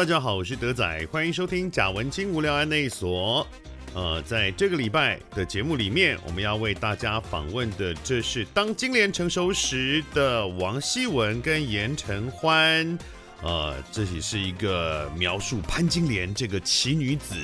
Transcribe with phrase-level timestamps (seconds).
[0.00, 3.46] 大家好，我是德仔，欢迎收听贾文清无聊案内所。
[3.92, 12.98] 呃，在这个礼拜的节目里面，我们要为大家访问的，这是当金莲成熟时的王希文跟严承欢。
[13.42, 17.34] 呃，这也是一个描述潘金莲这个奇女子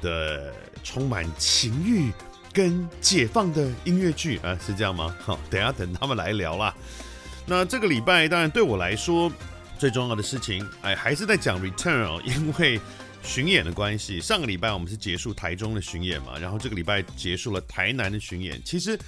[0.00, 2.10] 的充满情欲
[2.50, 5.14] 跟解放的音乐剧啊，是这样吗？
[5.20, 6.74] 好，等下等他们来聊啦。
[7.44, 9.30] 那这个礼拜，当然对我来说。
[9.80, 12.78] 最重要的事情，哎，还是在讲 Return 哦， 因为
[13.22, 14.20] 巡演的关系。
[14.20, 18.60] 上个礼拜我们是结束台中的巡演嘛，然后这个礼拜结束了台南的巡演。
[18.62, 18.98] 其实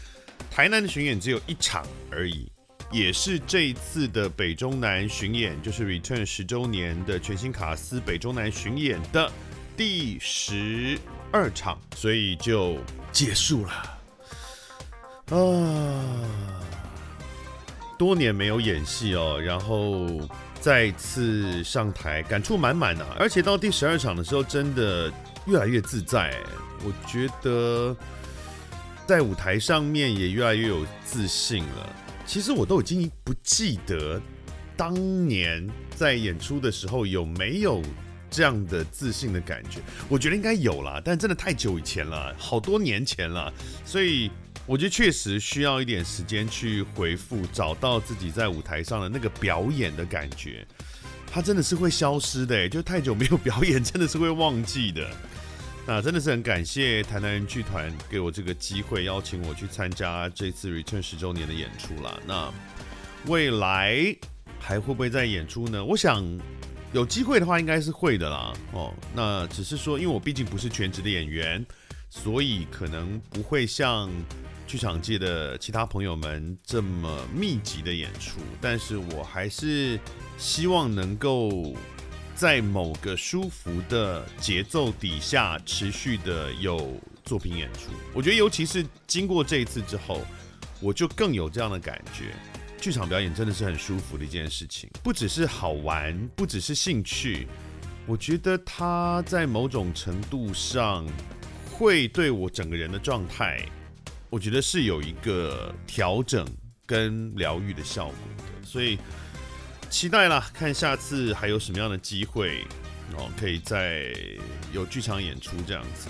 [0.51, 2.51] 台南的巡演只有一场而已，
[2.91, 9.31] 也是这一次的北中南巡演，就是 Return 十周年的全新卡司北中南巡演的
[9.77, 10.99] 第十
[11.31, 12.79] 二场，所以就
[13.13, 13.73] 结束了。
[15.37, 16.01] 啊，
[17.99, 20.09] 多年没有演戏哦，然后。
[20.63, 23.17] 再次上台，感触满满啊！
[23.19, 25.13] 而且到第十二场的时候，真的
[25.45, 26.33] 越来越自在。
[26.85, 27.97] 我觉得
[29.05, 31.97] 在舞台上面也越来越有自信了。
[32.25, 34.23] 其实我都已经不记得
[34.77, 34.95] 当
[35.27, 37.83] 年在演出的时候有没有
[38.31, 39.81] 这样的自信的感觉。
[40.09, 43.53] 我觉得应该有啦，但真的太久以前了，好多年前了，
[43.85, 44.31] 所以。
[44.65, 50.65] 我觉得确实需要一点时间去回复，找到自己在舞台上的那个表演的感觉。
[51.27, 55.11] 它真的是会消失的，就太久没有表演，真的是会忘记的。
[55.85, 62.17] 那真的是很感谢台南人剧团给我这个机会，邀请我去参加这次 Return 十周年的演出啦。
[62.25, 62.53] 那
[63.27, 64.17] 未来
[64.61, 65.85] 还会不会再演出呢？
[65.85, 66.25] 我想
[66.93, 68.53] 有机会的话，应该是会的啦。
[68.73, 71.67] 哦，那只是说，因为我毕竟不是全职的演员，
[72.11, 74.09] 所以可能不会像。
[74.67, 80.01] 剧场界的其他朋友们这么密集的演出，但是我还是
[80.39, 81.75] 希望能够
[82.35, 87.91] 在某个舒服的节奏底下持续的有作品演出。
[88.15, 90.23] 我觉得，尤其是经过这一次之后，
[90.81, 92.35] 我就更有这样的感觉。
[92.81, 97.47] 剧场表演真的是很舒服的一件事情，不只是好玩，不只是兴趣，
[98.07, 101.07] 我觉得它在某种程度上
[101.71, 103.65] 会对我整个人的状态。
[104.33, 106.47] 我觉得是有一个调整
[106.87, 108.99] 跟疗愈的效果的，所以
[109.91, 112.65] 期待啦，看下次还有什么样的机会
[113.15, 114.11] 哦，可以再
[114.73, 116.09] 有剧场演出这样子。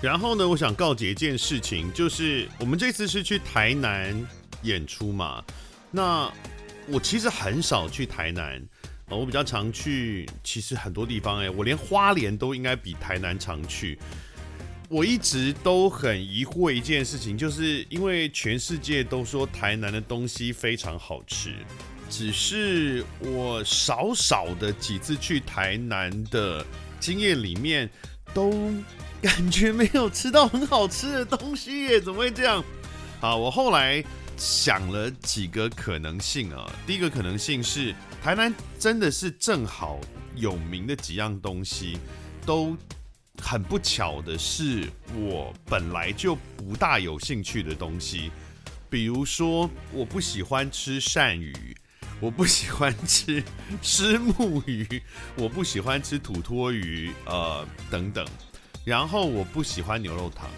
[0.00, 4.14] 然后呢，我想告诫一件事情，就是我们这次是去台南
[4.62, 5.44] 演出嘛，
[5.90, 6.32] 那
[6.86, 8.62] 我其实很少去台南，
[9.08, 13.98] 我比较常去，其实很多地方哎，我连花莲都应该比台南常去。
[14.90, 21.54] 我一直都很疑惑一件事情，就是因为全世界都说台南的东西非常好吃，
[22.10, 26.66] 只是我少少的几次去台南的
[26.98, 27.88] 经验里面，
[28.34, 28.50] 都
[29.22, 32.64] 感觉没有吃到很好吃的东西耶，怎么会这样？
[33.20, 34.02] 好，我后来
[34.36, 40.00] 想了几个可能性啊，第一个可能性是台南真的是正好
[40.34, 41.96] 有名的几样东西
[42.44, 42.76] 都。
[43.40, 48.30] 很不巧的是，我本来就不大有兴趣的东西，
[48.88, 51.76] 比如说我不喜欢吃鳝鱼，
[52.20, 53.42] 我不喜欢吃
[53.82, 55.02] 石目鱼，
[55.34, 58.26] 我不喜欢吃土魠鱼，呃等等，
[58.84, 60.48] 然后我不喜欢牛肉汤，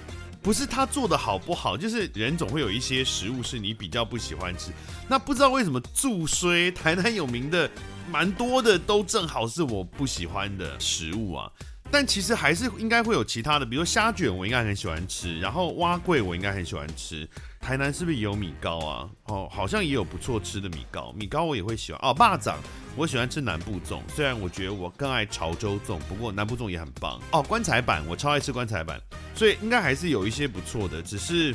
[0.43, 4.73] 不是它做的好不好，就是人总会有一些食物是你比较不喜欢吃，
[5.09, 7.71] 那不知道为什么驻衰台南有名的
[8.11, 11.51] 蛮多的都正好是我不喜欢的食物啊。
[11.93, 15.39] 但其实还是应该会有其他的，比如虾卷，我应该很喜欢吃。
[15.39, 17.29] 然后蛙桂，我应该很喜欢吃。
[17.61, 19.11] 台南是不是也有米糕啊？
[19.25, 21.13] 哦，好像也有不错吃的米糕。
[21.13, 22.17] 米糕我也会喜欢哦。
[22.19, 22.57] 肉粽，
[22.97, 27.43] 我喜欢吃南部粽，虽然我觉得我更爱潮州粽，不过南部粽也很棒哦。
[27.43, 28.99] 棺材板，我超爱吃棺材板，
[29.35, 31.55] 所以应该还是有一些不错的，只是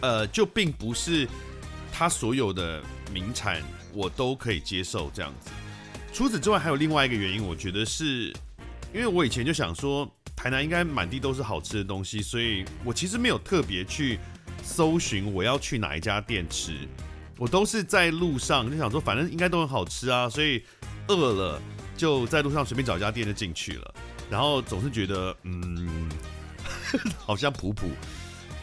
[0.00, 1.28] 呃，就并不是
[1.92, 2.82] 它所有的
[3.12, 3.62] 名产
[3.92, 5.48] 我都可以接受这样子。
[6.12, 8.34] 除此之外，还有另外一个原因，我觉得是。
[8.96, 14.18] 因为我以前就想说，台南应该满地都是好吃的东西，所以我其实没有特别去
[14.64, 16.72] 搜寻我要去哪一家店吃，
[17.36, 20.64] 我都是在路上就想说，反正应该都很好吃啊，所以
[21.08, 21.60] 饿了
[21.94, 23.94] 就在路上随便找一家店就进去了，
[24.30, 26.08] 然后总是觉得嗯，
[27.18, 27.90] 好像普普，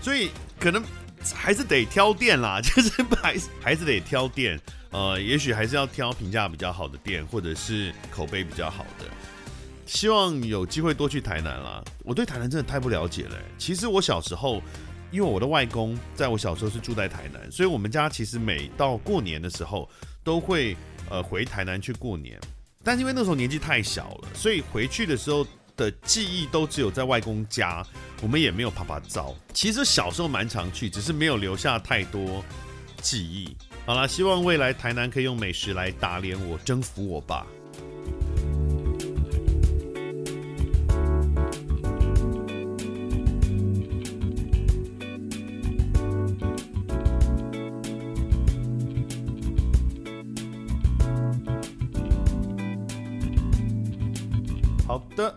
[0.02, 0.84] 所以可能
[1.32, 2.90] 还是得挑店啦， 就是
[3.22, 4.60] 还是还是得挑店，
[4.90, 9.06] 呃，也许还是要挑评价比较好的店，或者是口碑比较好的。
[9.94, 11.84] 希望有机会多去台南啦。
[12.00, 13.38] 我对台南真的太不了解了。
[13.60, 14.60] 其实我小时候，
[15.12, 19.88] 因为我的外公在我小时候是住在台南，所以我们家其实每到过年的时候
[20.24, 20.76] 都会
[21.12, 22.42] 呃回台南去过年。
[22.84, 25.46] 但是因为那时候年纪太小了，所以回去的时候
[25.78, 27.86] 的记忆都只有在外公家，
[28.24, 29.36] 我们也没有啪啪照。
[29.54, 32.44] 其实小时候蛮常去，只是没有留下太多
[33.00, 33.56] 记忆。
[33.86, 37.46] 好了，希望未来台南可以用美食来打脸我，征服我吧。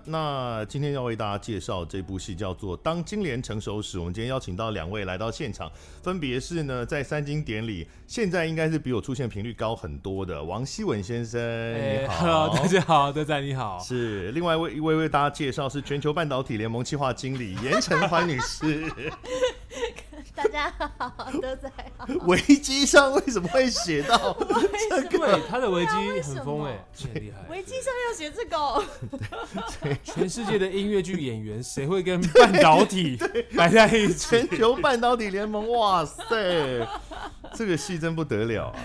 [0.07, 3.99] 那今天要为大家介绍这部戏叫做《当金莲成熟时》。
[4.01, 5.71] 我们今天邀请到两位来到现场，
[6.03, 11.41] 分别是呢在三金典礼，现在应该是比我出现频率高很多的王希文先生。
[11.41, 13.79] 欸、你好，Hello，大家好，德仔你好。
[13.81, 18.91] 是另外一位一位为大家介绍是全球半导体联盟企划经理严承欢女士。
[20.37, 22.07] 大家好，德仔好。
[22.27, 24.37] 维基上为什么会写到
[24.91, 25.19] 这个？
[25.19, 27.43] 对，他的维基很疯哎，很厉害。
[27.51, 29.97] 维基上面要写这个。
[30.05, 33.19] 全世界的音乐剧演员，谁会跟半导体
[33.57, 34.29] 摆在一起？
[34.29, 36.87] 全球半导体联盟，哇塞，
[37.55, 38.77] 这个戏真不得了啊！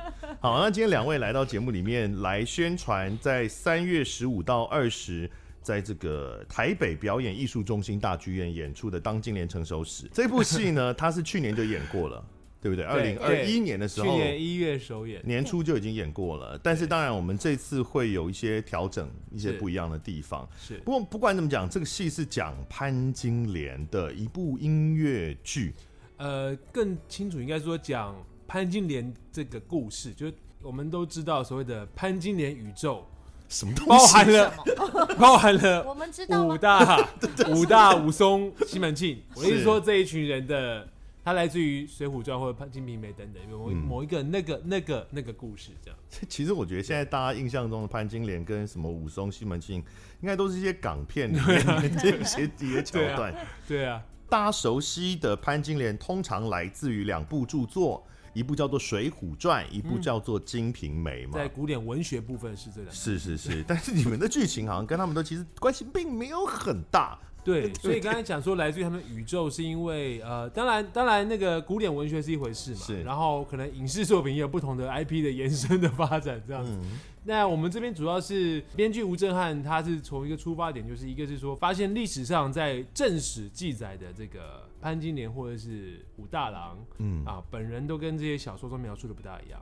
[0.40, 5.30] 好，那今天两位来到节目里面来宣传，在三月十五到二十。
[5.66, 12.24] 在这个台北表演艺术中心大剧院演出的《当金莲成熟时》这部戏呢， 它是去年就演过了，
[12.62, 12.84] 对不对？
[12.84, 16.56] 二零二一年的时候，去年一月首演，年初就已经演过了。
[16.62, 20.48] 但是当然，我们这次会有一些调整，一些不一样的地方。
[20.56, 25.74] 是，不过不管怎么讲，这个戏是讲潘金莲的一部音乐剧。
[26.18, 28.14] 呃，更清楚应该说讲
[28.46, 30.32] 潘金莲这个故事，就
[30.62, 33.04] 我们都知道所谓的潘金莲宇宙。
[33.48, 33.88] 什么东西？
[33.88, 34.54] 包含了，
[35.18, 35.84] 包含了。
[35.88, 37.08] 我们知道武大、
[37.48, 39.22] 武大、武松、西门庆。
[39.34, 40.88] 我的意思说，这一群人的，
[41.24, 45.98] 他来自于《水浒传》或者《金瓶梅》等等，某某一个那个那个那个故事这样。
[46.28, 49.76] 其实我觉得现在大家印象中的潘金莲跟什么武松、西门庆，
[50.20, 53.34] 应该都是一些港片里面的这些几个桥段。
[53.68, 58.04] 对啊，大家熟悉的潘金莲通常来自于两部著作。
[58.36, 61.38] 一部叫做《水浒传》，一部叫做《金瓶梅》嘛。
[61.38, 62.94] 在古典文学部分是这两。
[62.94, 67.18] 是是是，但是你们的剧情好像跟他们都其实关系并没有很大。
[67.46, 73.02] 对，所以刚才讲说来自于他们宇宙，是因为呃，当然当然那个古典文学是一回事嘛，是。
[73.04, 76.72] 然后可能影视作品也有不同的 IP 的延伸的发展这样子。
[76.72, 89.60] 嗯、那我们这边主要是编剧吴正汉，他是从一个出发点，就是一个是说发现历史上在正史记载的这个潘金莲或者是武大郎，嗯啊，本人都跟这些小说中描述的不大一样。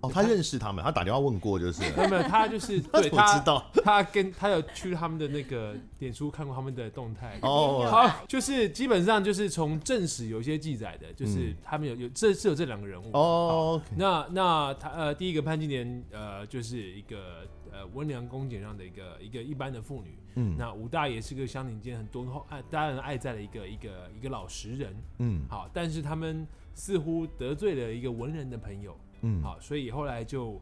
[0.00, 7.38] 哦，他认识他们，他打电话问过，就是没有没有，他就是 对他知道，他跟他有去他们的那个脸书看过他们的动态。
[7.42, 13.10] 哦，好，就是基本上就是从正史有一些记载的，就是他们有有这是有这两个人物。
[13.12, 28.96] 哦，那那他呃第一个潘金莲呃就是一个呃温良恭俭让的一个一个一般的妇女，嗯，那武大爷是个乡邻间很多爱大家人爱在的一个一个一个老实人，嗯，好，但是他们似乎得罪了一个文人的朋友。
[29.22, 30.60] 嗯，好，所以后来就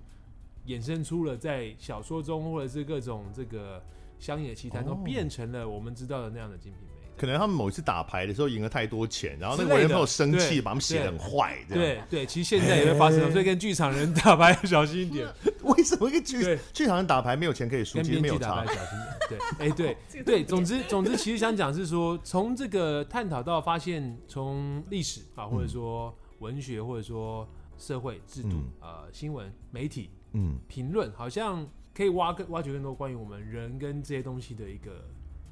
[0.66, 3.82] 衍生出了在小说中或者是各种这个
[4.18, 6.88] 乡野奇谈中，变成了我们知道的那样的金瓶梅。
[7.16, 11.56] 可能他们某一次打牌的时候赢了太多钱，然后那个文人朋友生气，把他们写的很坏。
[11.68, 15.26] 对对，其实现在也会发生，所以跟剧场人打牌要小心一点。
[15.64, 18.00] 为什么一个剧剧场人打牌没有钱可以输？
[18.02, 18.64] 其实没有差。
[18.66, 18.98] 小心
[19.28, 19.40] 点。
[19.58, 27.48] 对，哎，对 对，总之总之，其实想讲是说，从这个探讨到发现，从历史啊，或者说文学，或者说。
[27.78, 35.04] 社会制度，嗯、呃，新闻媒体，嗯，评论，好像可以挖更挖掘更多关于我们人跟这些东西的一个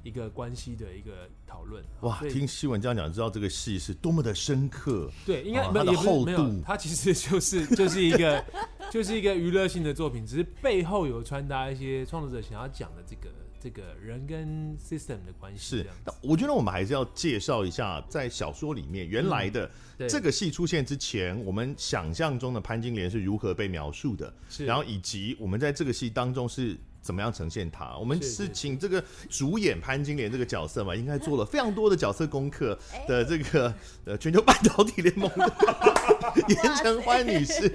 [0.03, 1.83] 一个关系的一个讨论。
[2.01, 5.09] 哇，听希文这样讲，知道这个戏是多么的深刻。
[5.25, 8.43] 对，应该、哦、它的厚度，它其实就是 就是一个
[8.91, 13.29] 就是一个娱乐性的作品，只是背后有传达一些创作者想要讲的这个。
[13.67, 15.85] 这个人跟 system 的关系是，
[16.21, 19.69] 我觉得我们还是要介绍一下，在小说里面原来的
[20.07, 26.77] 这个戏出现之前，我们想象中的潘金莲是如何被描述的，是，然后以及我们在这个戏当中是。
[26.99, 27.95] 怎么样呈现他？
[27.97, 35.53] 我们是请这个主演潘金莲这个角色嘛，应该做了非常多的角色功课的 这个呃全球半导体联盟的
[36.49, 37.69] 严承欢女士，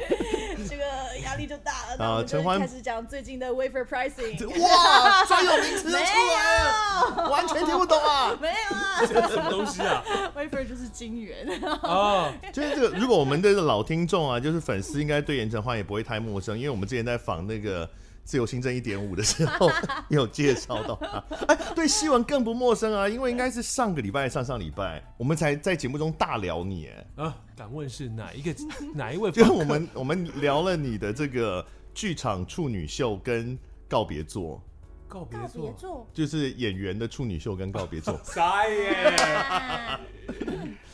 [0.69, 0.85] 这个
[1.33, 2.05] 压力就大了。
[2.05, 10.05] 啊，陈欢开始讲最近的 wafer pricing， 哇，专有名词出来了，完全听不懂啊， 没有啊，这什么东西啊
[10.37, 11.49] ？wafer 就是金圆
[11.83, 17.89] 啊， 就是这个，如果我们的老听众啊，就是粉丝，应该对严承欢也不会太陌生，因为我们之前在访那个。
[18.25, 19.71] 自由新政一点五的时候
[20.09, 28.55] 有介绍到他，哎，对希文更不陌生啊，因为应该是上个礼拜、上上礼拜，我们才在节目中大聊你，哎，啊，敢问是哪一个
[28.95, 29.31] 哪一位？
[29.33, 31.65] 就是我们我们聊了你的这个
[31.95, 34.63] 剧场处女秀跟告别作，
[35.09, 38.91] 告告别别作，作，就是演员的处女秀跟告别作， 傻耶！
[39.35, 40.01] 啊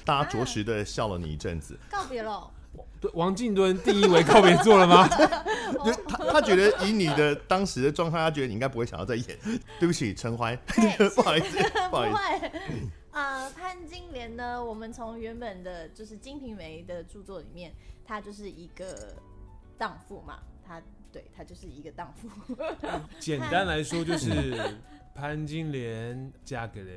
[0.04, 1.78] 大家着实的笑了你一阵子。
[1.90, 2.50] 告别了。
[3.00, 5.08] 对，王静敦定义为告别作了吗？
[5.84, 9.26] 就他他觉得以你的当时的状态，他觉得你应该不会想要再演。
[9.78, 10.58] 对不起，陈欢，
[11.14, 11.58] 不好意思，
[11.90, 12.16] 不好意思。
[12.16, 12.52] 会，
[13.12, 17.72] 呃，潘金莲呢，我们从原本的就是《金瓶梅》的著作里面，
[18.04, 19.14] 她就是一个
[19.76, 20.80] 荡妇嘛，她
[21.12, 22.28] 对她就是一个荡妇。
[23.18, 24.54] 简单来说就是
[25.18, 26.90] 潘金莲嫁给了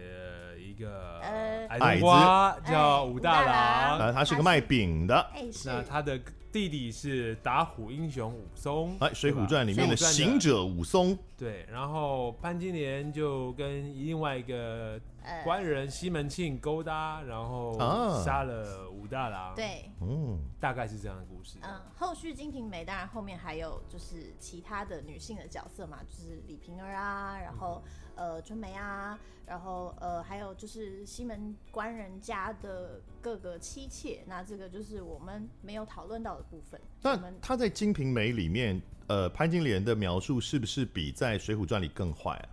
[0.59, 2.71] 一个呃矮子。
[2.71, 3.99] 叫武大郎。
[3.99, 5.15] 啊，他是个卖饼的。
[5.33, 5.69] 哎、是。
[5.69, 6.19] 那他的
[6.51, 14.99] 弟弟是打虎英雄武松，哎，《水浒传》里面的水浒传行者武松，对，然后潘金莲就跟另外一个呃
[15.43, 21.57] 官人西门庆勾搭，然后啊杀了武大郎。，对，嗯，大概是这样的故事。
[21.61, 27.83] 嗯，后续《金瓶梅》当然后面还有就是其他的女性的角色嘛，就是李瓶儿啊，然后、
[28.15, 36.79] 呃春梅啊，然后呃还有就是西门官人家的各个妻妾，那这个就是我们没有讨论到的部分。
[37.03, 42.49] 我那他在《金瓶梅》里面，呃，潘金莲的描述是不是比在《水浒传》里更坏啊？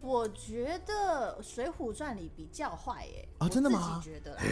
[0.00, 4.42] 我觉得《水浒传》里比较坏耶、啊真的吗我自己觉得啦，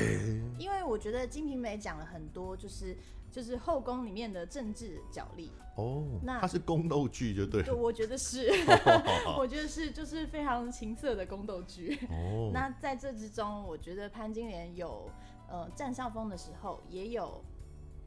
[0.59, 2.97] 因为我觉得《金瓶梅》讲了很多，就是
[3.31, 5.53] 就是后宫里面的政治角力。
[5.77, 7.77] 哦，那它是宫斗剧就对对，了。
[7.79, 8.51] 我觉得是，
[9.39, 11.99] 我觉得是，就是非常情色的宫斗剧。
[12.11, 15.09] 哦，那在这之中，我觉得潘金莲有
[15.49, 17.45] 呃占上风的时候，也有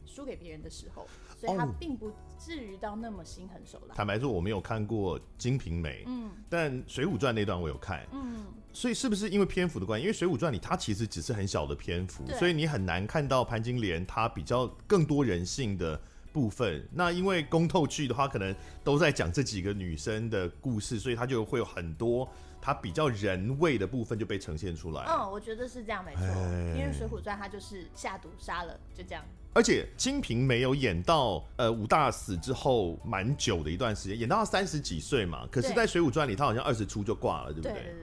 [0.09, 1.05] 输给别人的时候，
[1.37, 3.93] 所以她哦并不至于到那么心狠手辣。
[3.93, 8.05] 坦白说，我没有看过《金瓶梅》，嗯但《水浒传》那段我有看。
[8.11, 10.03] 嗯，所以是不是因为篇幅的关系？
[10.03, 15.99] 因为《水浒传》里它其实只是很小的篇幅，所以你很难看到潘金莲她比较更多人性的
[16.33, 16.83] 部分。
[16.91, 22.27] 那因为宫斗剧的话，可能都在讲这几个女生的故事，所以它就会有很多
[22.61, 25.03] 它比较人味的部分就被呈现出来。
[25.07, 29.23] 嗯，我觉得是这样没错，哎因为《水浒传》它就是下毒杀了，就这样。
[29.59, 35.45] 而且《金瓶梅》有演到呃武大死之后蛮久的一段时间，演到他三十几岁嘛。
[35.51, 37.73] 可是，在《水浒传》里，他好像二十出就挂了，对不对？
[37.73, 37.93] 对对对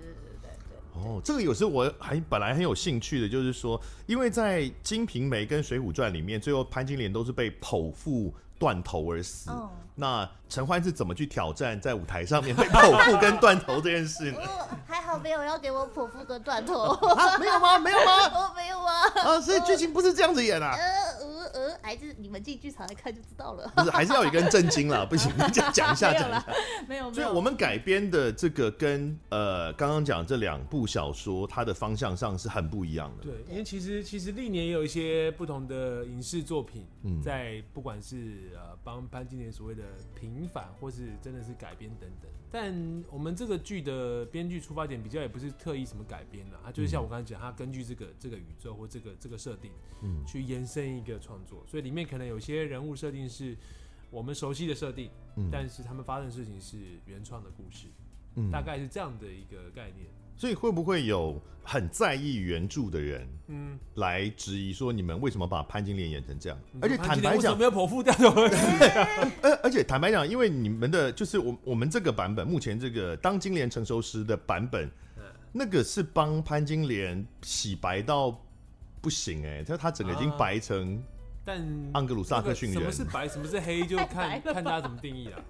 [0.43, 1.03] 对。
[1.03, 9.51] 哦，这个有时候我还本来很有兴趣的，就是说，因为在《金瓶梅》跟《水浒传》里面，最后潘金莲都是被剖腹断头而死。
[9.51, 14.39] 嗯那陈欢是怎么去挑战在舞台上面被剖腹跟断头这件事呢？
[14.45, 17.79] 呃，还好没有要给我剖腹跟断头，啊，没有吗？
[17.79, 18.13] 没有吗？
[18.35, 19.03] 我没有啊。
[19.25, 20.73] 啊，所以剧情不是这样子演啊。
[20.77, 23.73] 呃呃呃，还是你们进剧场来看就知道了。
[23.75, 26.45] 不是，还是要有一根震惊了， 不行，你讲讲一下，讲一下。
[26.87, 27.13] 没有没有。
[27.15, 33.25] 所以我们改编的这个跟呃刚刚讲这两部小说，它的方向上是很不一样的。
[33.25, 39.83] 对，因为其实其实历年也有一些不同的影视作品，嗯在不管是呃帮潘金莲所谓的
[40.15, 42.31] 平反，或是真的是改编等等。
[42.51, 50.25] 但我们这个剧的编剧出发点比较也不是特意什么改编了，它就是像我刚才讲，它根据这个这个宇宙或这个这个设定，嗯。
[50.25, 53.57] 去延伸一个创作，所以里面可能有些人物设定是
[54.11, 55.49] 我们熟悉的设定，嗯。
[55.51, 57.89] 但是他们发生的事情是原创的故事，
[58.37, 58.51] 嗯。
[58.51, 60.07] 大概是这样的一个概念。
[60.37, 66.59] 所以会不会有很在意原著的人嗯，来质疑说你们为什么把潘金莲演成这样？
[66.81, 68.85] 而且坦白讲没有剖腹掉头 而死？
[69.43, 78.39] 而而且坦白讲，因为你们的就是我我们这个版本，目前这个当金莲成熟时的版本，嗯那个是帮潘金莲洗白到
[79.01, 81.03] 不行哎、欸，他他整个已经白成
[81.45, 81.63] 但
[81.95, 85.43] 盎格鲁撒克逊人什么是白，什么是黑，就看 看大家怎么定义了。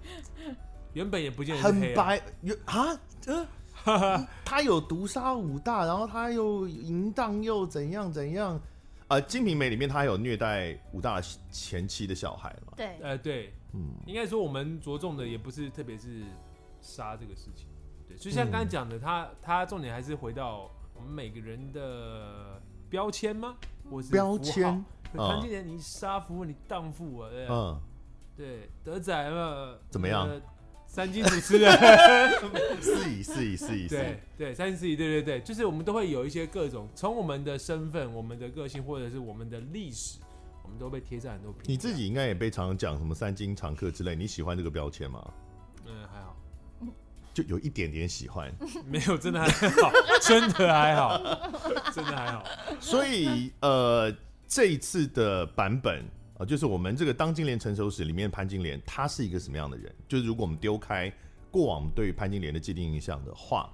[0.93, 2.87] 原本也不见得是很白有啊
[3.25, 3.47] 呃，
[4.43, 8.59] 他有毒杀武大，然后他又淫荡又怎样怎样。
[9.07, 12.73] 呃，《金瓶梅》里面他有虐待武大前妻的小孩嘛？
[12.75, 16.23] 对，呃，对，嗯，应该说我们着重的也不是特别是
[16.81, 17.67] 杀这个事情，
[18.07, 23.55] 对，就像刚才讲的，他他重点还是回到我们每个人的标签吗？
[23.89, 24.83] 或是标签？
[25.13, 27.81] 潘金莲，你杀夫，你荡妇啊，对嗯，
[28.35, 30.27] 对，德仔嘛，怎么样？
[30.27, 30.41] 呃？
[30.97, 31.71] 三金主持人，
[32.81, 40.17] 是以是以是以是对对，三金四对对对，就是我们都会有一些各种从我们的身份、我们的个性，或者是我们的历史，
[40.63, 41.67] 我们都被贴上很多评价。
[41.67, 45.23] 你自己应该也被常常讲什么三金常客之类，你喜欢这个标签吗？
[45.85, 46.35] 嗯还好，
[47.31, 48.51] 就有一点点喜欢，
[48.87, 51.19] 没有真的还好，真的还好，
[51.93, 52.43] 真的还好。
[52.79, 54.11] 所以呃，
[54.47, 56.03] 这一次的版本
[56.37, 59.93] 啊、呃，就是我们这个《当金莲成熟时》里面潘金莲，她是一个什么样的人？
[60.07, 61.11] 就是如果我们丢开
[61.49, 63.73] 过往对潘金莲的既定印象的话，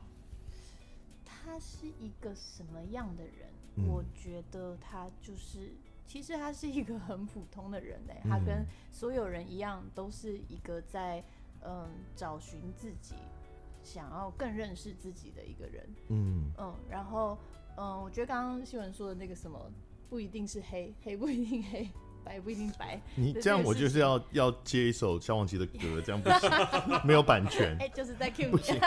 [1.25, 3.49] 他是一个什么样的人？
[3.75, 5.73] 嗯我觉得他就是，
[6.07, 11.21] 其实他是一个很普通的人嘞、嗯他跟所有人一样，都是一个在
[11.65, 13.15] 嗯找寻自己，
[13.83, 15.89] 想要更认识自己的一个人。
[16.09, 17.37] 嗯嗯，然后
[17.75, 19.59] 嗯，我觉得刚刚新闻说的那个什么，
[20.07, 21.89] 不一定是黑，黑不一定黑，
[22.23, 22.99] 白不一定白。
[23.15, 26.49] 你这样我就是要要接一首萧煌奇的歌，这样不行，
[27.03, 27.75] 没有版权。
[27.81, 28.45] 哎、欸，就是在你。
[28.45, 28.79] 不 行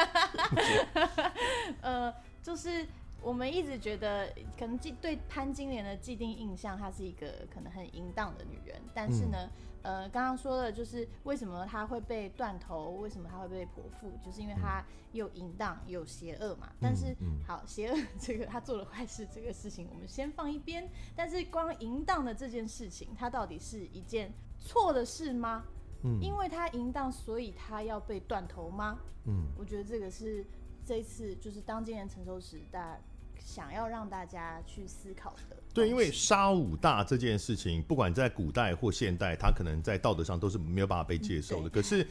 [1.81, 2.13] 呃，
[2.43, 2.87] 就是。
[3.23, 8.81] 我们一直觉得，可能既对潘金莲的既定印象，她是一个可能很淫荡的女人。
[8.95, 9.51] 但是呢，嗯、
[9.87, 16.73] 呃，刚刚说的就是为什么他会被断头，为什么他会被剖腹，就是因为他又淫荡又邪恶嘛。
[16.81, 20.91] 但是，嗯嗯、好，邪恶这个他做了坏事这个事情，我们先放一边。
[21.15, 25.65] 但是，光淫荡的这件事情，它到底是一件错的事吗？
[26.03, 28.99] 嗯，因为他淫荡，所以他要被断头吗？
[29.27, 30.45] 嗯，我觉得这个是
[30.85, 33.01] 这一次就是当今年成熟时代。
[33.39, 41.69] 想要让大家去思考的，对，因为杀武大这件事情，不管在古代或现代，它可能在道德上都是没有办法被接受的。
[41.69, 42.09] 可是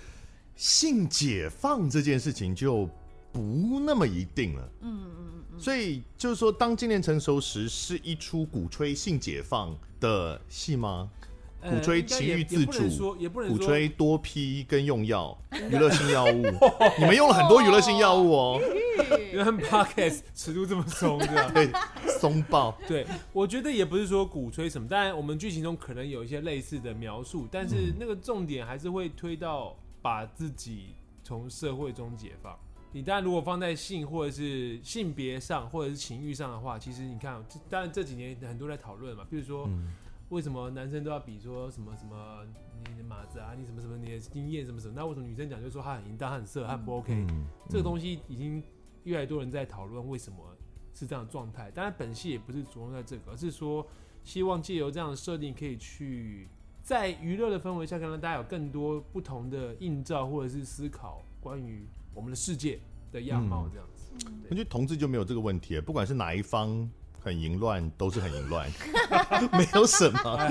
[0.55, 2.87] 性解放这件事情就
[3.31, 4.69] 不那么一定了。
[4.81, 5.59] 嗯嗯嗯。
[5.59, 11.09] 所以就是说，当今年成熟时是一出鼓吹性解放的戏吗？
[11.69, 15.37] 鼓吹情欲自主，也不能鼓吹多批跟用药，
[15.69, 16.43] 娱乐性药物。
[16.99, 18.61] 你们用了很多娱乐性药物哦。
[19.31, 21.51] 因为 Podcast 尺度这么松， 对吧？
[21.53, 21.69] 对，
[22.19, 22.77] 松爆。
[22.87, 32.57] 对，我觉得也不是说鼓吹什么，当然我们剧情中可能有一些类似的描述，但是那个重点还是会推到把自己从社会中解放。
[32.93, 39.69] 你当然如果放在性或者是性别上或者是情欲上的话，其实你看，当然这几年很多在讨论嘛，比如说。
[40.29, 42.43] 为什么男生都要比说什么什么
[42.89, 44.93] 你的马子啊，你什么什么你的经验什么什么？
[44.95, 48.61] 那为什么女生讲就是说她很淫荡、很色、她不 OK？、嗯、这个东西已经
[49.03, 50.39] 越来越多人在讨论为什么
[50.93, 51.69] 是这样的状态。
[51.69, 53.85] 当然，本戏也不是着重在这个，而是说
[54.23, 56.49] 希望借由这样的设定，可以去
[56.81, 62.79] 在娱乐的氛围下，可能大家有更多不同的映照或者是思考关于我们的世界
[63.11, 64.11] 的样貌这样子。
[64.49, 66.89] 我觉得同志就没有这个问题，不管是哪一方。
[67.25, 68.69] 很淫乱，都是很淫乱，
[69.57, 70.47] 没有什么。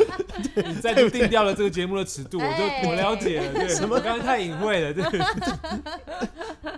[0.56, 3.54] 你再就定掉了这个节目的尺度，我就我了解了。
[3.54, 4.00] 对，什么？
[4.00, 4.92] 刚刚太隐晦了。
[4.92, 5.04] 对，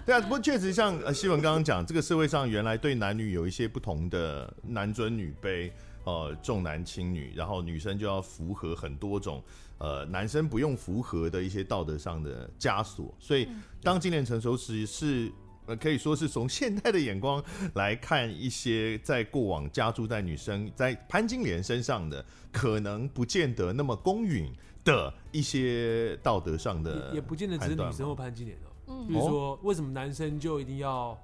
[0.05, 0.21] 对啊。
[0.21, 5.71] 不过确实像呃希文刚刚讲，这个社会上原来对男女有一些不同的男尊女卑，
[6.05, 9.43] 呃，重男轻女，然后女生就要符合很多种
[9.79, 13.15] 呃男生不用符合的一些道德上的枷锁。
[13.19, 13.49] 所以
[13.83, 15.33] 当今年成熟时是。
[15.66, 17.42] 呃，可以说是从现代的眼光
[17.74, 24.52] 来看一些在过往加诸在女生在潘金莲身上的，可能不见得那么公允
[24.85, 28.70] 的一些道德上的，也不见得只是女生或潘金莲哦。
[28.87, 31.18] 嗯，比如说为什么男生就一定要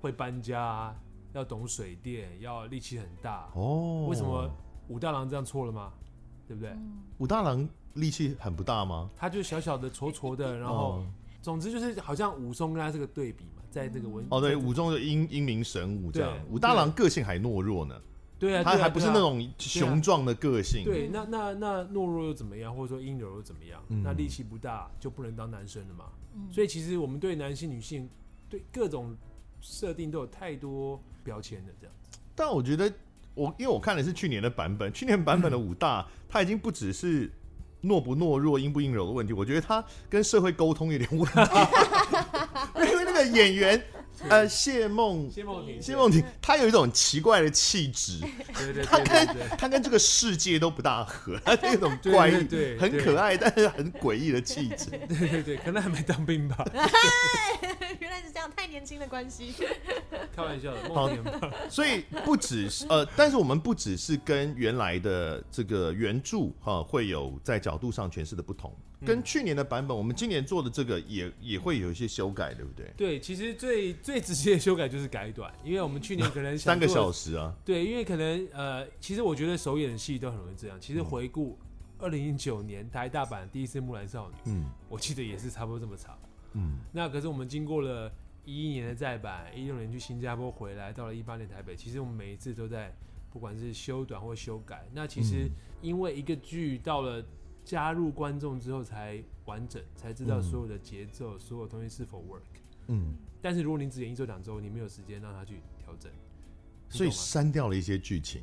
[0.00, 0.92] 会搬家，
[1.32, 3.48] 要懂水电，要力气很大？
[3.54, 4.50] 哦，为什么
[4.88, 5.92] 武大郎这样错了吗？
[6.48, 6.72] 对不对？
[7.18, 9.08] 武大郎力气很不大吗？
[9.16, 11.04] 他就小小的、矬矬的，然后
[11.40, 13.44] 总之就是好像武松跟他这个对比。
[13.70, 17.94] 在这个文哦，对，武松的英英明神武这样，武大郎个性还懦弱呢。
[18.38, 20.84] 对啊，他还不是那种雄壮的个性。
[20.84, 22.72] 对，那那那懦弱又怎么样？
[22.72, 23.82] 或者说阴柔又怎么样？
[24.04, 26.04] 那力气不大就不能当男生了嘛？
[26.48, 28.08] 所以其实我们对男性、女性
[28.48, 29.16] 对各种
[29.60, 32.20] 设定都有太多标签的这样子。
[32.36, 32.92] 但我觉得
[33.34, 37.28] 我因为我看的是去年的版本，去年版本的武大他已经不只是
[37.82, 41.32] 懦不懦弱、阴不阴柔的问题，我觉得他跟社会沟通有点问题。
[43.24, 43.82] 演员，
[44.28, 48.20] 呃，谢梦谢梦婷，谢梦婷，她有一种奇怪的气质，
[48.54, 56.64] 对对，她跟她跟这个世界都不大合，她 那种怪异，对，很可爱，但是很诡异的气质， 对对对，可能还没当兵吧。
[58.00, 59.54] 原来是这样，太年轻的关系。
[60.34, 61.16] 开玩笑的，梦。
[61.68, 68.74] 所以不只是呃，但是我们不只是跟原来的这个原著哈会有在角度上诠释的不同。
[69.06, 72.92] 跟去年的版本，我们今年做的这个也也会有一些修改，对不对？
[72.96, 77.54] 对，其实最最直接的修改就是改短，因为我们去年可能三个小时啊。
[77.64, 80.76] 对，因为可能呃，其实我觉得首演戏都很容易这样。
[80.80, 81.56] 其实回顾
[81.98, 86.18] 二零一九年台大版第一次木兰少女，嗯，我记得也是差不多这么长。
[86.54, 88.10] 嗯，那可是我们经过了
[88.44, 92.92] 一一年的再版，一六年去新加坡回来，到了一八年台北，其实我们每一次都在
[93.30, 94.88] 不管是修短或修改。
[94.92, 95.48] 那其实
[95.80, 97.24] 因为一个剧到了。
[97.68, 102.40] 加入观众之后才完整，才知道所有的节奏、嗯，所有东西是否 work。
[102.86, 106.10] 嗯，但是如果你只演一周、两周，你没有时间让他去调整，
[106.88, 108.40] 所以删掉了一些剧情。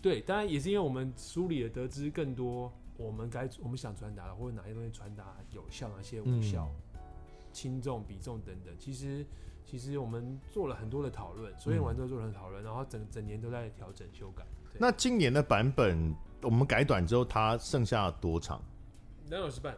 [0.00, 6.74] 对，当然也是因为我们梳理了，得知更多我们该我们想传达的，或者哪些东西传达有效，哪些无效，
[7.52, 8.74] 轻、嗯、重比重等等。
[8.78, 9.26] 其实
[9.66, 14.46] 其实我们做了很多的讨论，所以完之后做了很多讨论，然后整整年都在调整修改。
[14.78, 16.14] 那今年的版本。
[16.42, 18.62] 我们改短之后，它剩下多长？
[19.30, 19.76] 两小时半。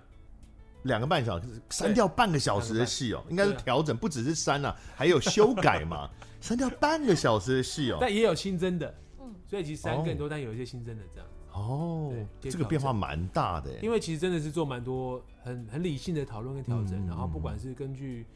[0.84, 6.10] 两个半小时，删掉半个小时的戏哦，应该是调整，不只是删了，还有修改嘛，
[6.42, 11.26] 删掉半个小时的戏哦，但也有新增的，嗯，所以其实删更多，但有一些新增的这样。
[11.54, 18.26] 哦，这个变化蛮大的，因为其实真的是做蛮多很很理性的讨论跟调整，然后不管是根据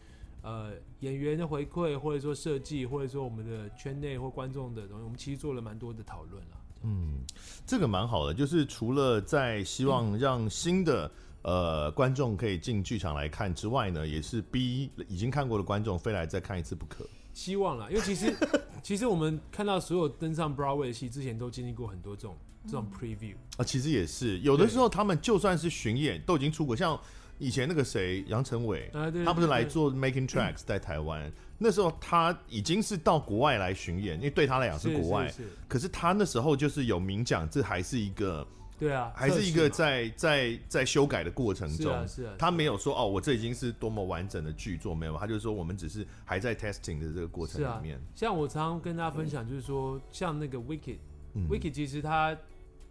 [0.40, 6.56] 呃演员的回馈，或者说设计，或者说我们的圈内或观众的东西，我们其实做了蛮多的讨论了。
[6.82, 7.20] 嗯，
[7.66, 11.10] 这个蛮好的，就是除了在希望让新的
[11.42, 17.06] 呃观众可以进剧场来看之外呢，也是逼已经看过的观众非来再看一次不可。
[17.34, 18.34] 希望啦，因为其实
[18.82, 22.36] 其实我们看到所有登上 Broadway 的戏之前都经历过很多这种。
[22.64, 27.00] 这种 preview 啊，其实也是有的时候，他们就算是巡演都已经出国，像
[27.38, 28.90] 以前那个谁杨成伟，
[29.24, 35.32] 他不是来做 making tracks 在台湾，那时候他已经是到国外来巡演，因为对他来讲是国外，
[35.68, 38.46] 可是他那时候就是有明讲，这还是一个
[38.78, 42.06] 对啊，还是一个在在在修改的过程中，
[42.38, 48.00] 他没有说哦，我这已经是多么完整的剧作，没有，他就是说我们只是还在 testing 的这个过程里面。
[48.14, 52.36] 像我常常跟大家分享，就是说像那个 Wicked，Wicked 其实他。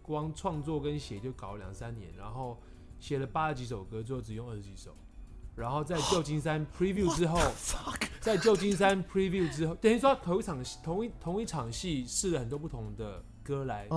[0.00, 2.58] 光创作跟写就搞了两三年，然后
[2.98, 4.96] 写了八十几首歌，最后只用二十几首。
[5.56, 7.36] 然后在旧金山 preview 之后，
[8.20, 13.88] 在旧金山 preview 之后，等于说同一场同一同一场戏试了很多不同的歌来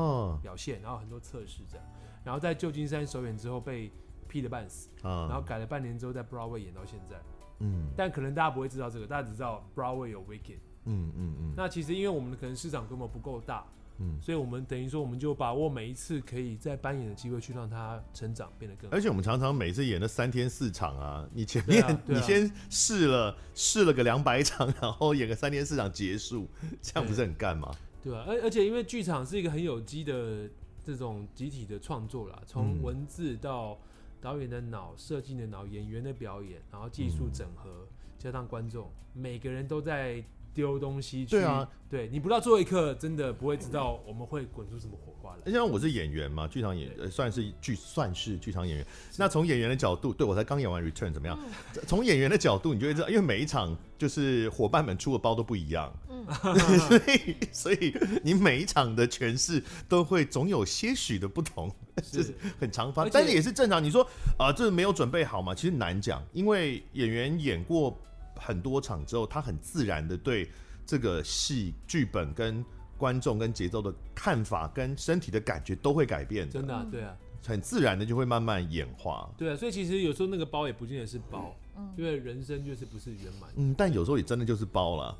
[0.42, 1.86] 表现，然后很多测试这样。
[2.24, 3.92] 然后在旧金山首演之后被
[4.28, 7.22] 批的半死，然后改了半年之后在 Broadway 演到现在。
[7.60, 10.58] 嗯，但可能大家不会知道这个，大家只知道 Broadway 有 Wicked。
[10.86, 11.54] 嗯嗯嗯。
[11.56, 13.64] 那其实因为我们的可能市场规模不够大。
[14.02, 18.98] 嗯，所以我们等于说，我们就把握每一次可以再扮演的机会，去让他成长，变得更好。
[18.98, 26.48] 而且我们常常每次演了三天四场啊，你前面、啊啊、你先试了试了个两百场，然后演个三天四场结束，
[26.82, 27.72] 这样不是很干吗？
[28.04, 30.50] 对啊，而而且因为剧场是一个很有机的
[30.84, 33.78] 这种集体的创作啦，从文字到
[34.20, 37.88] 导演的脑、设计的脑、演员的表演，然后技术整合，嗯、
[38.18, 40.24] 加上观众，每个人都在。
[40.54, 45.52] 丢东西去，对啊，对你不到最后一刻，真的不会知道我们会滚出什么火花来。
[45.52, 48.86] 像我是演员嘛，剧场演对算是剧算是剧场演员。
[49.18, 51.40] 那从演员的角度，对我才刚演完 Return 怎么样？
[51.88, 56.26] 从、嗯、演员的角度，你就会知道，因为每一场就是伙伴们出的包都不一样，嗯，
[56.80, 63.82] 所以所以你每一场的诠释都会总有些许的不同，是就是很常发，且但是也是正常。
[63.84, 64.04] 你说
[64.38, 65.56] 啊、呃，这没有准备好嘛？
[65.56, 67.98] 其实难讲，因为演员演过。
[68.44, 70.50] 很多场之后，他很自然的对
[70.86, 72.66] 这个戏剧本跟
[72.98, 76.50] 观众跟节奏的看法跟身体的感觉都会改变。
[76.50, 79.30] 真的、啊，对啊，很自然的就会慢慢演化。
[79.38, 83.50] 对啊，所以其实有时候那个包也不见得是包，嗯、因为人生就是不是圆满。
[83.56, 85.18] 嗯，但有时候也真的就是包了。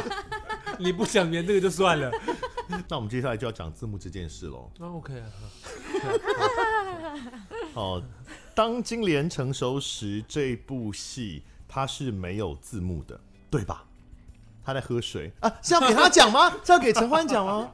[0.78, 2.10] 你不想圆这个就算了。
[2.88, 4.70] 那我们接下来就要讲字幕这件事喽。
[4.78, 5.28] 啊，OK 啊。
[7.74, 8.02] 好，
[8.54, 11.42] 当金莲成熟时这部戏。
[11.74, 13.18] 他是没有字幕的，
[13.50, 13.84] 对吧？
[14.62, 16.48] 他在喝水啊， 是要给他讲吗？
[16.64, 17.68] 是要给陈欢讲吗？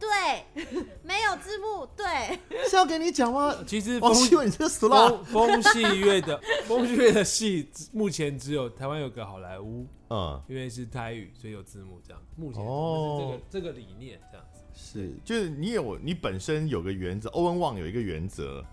[0.00, 0.64] 对，
[1.02, 3.54] 没有字幕，对，是要给你讲吗？
[3.66, 5.22] 其实我希望你这个死了。
[5.24, 12.22] 风戏乐的风戏乐的戏，目前只有台湾有个好莱坞，嗯，因为是台语，所以有字幕这样。
[12.36, 18.64] 目前哦，这个这个理念这样子是，就是你有你本身有个原则，欧文旺有一个原则，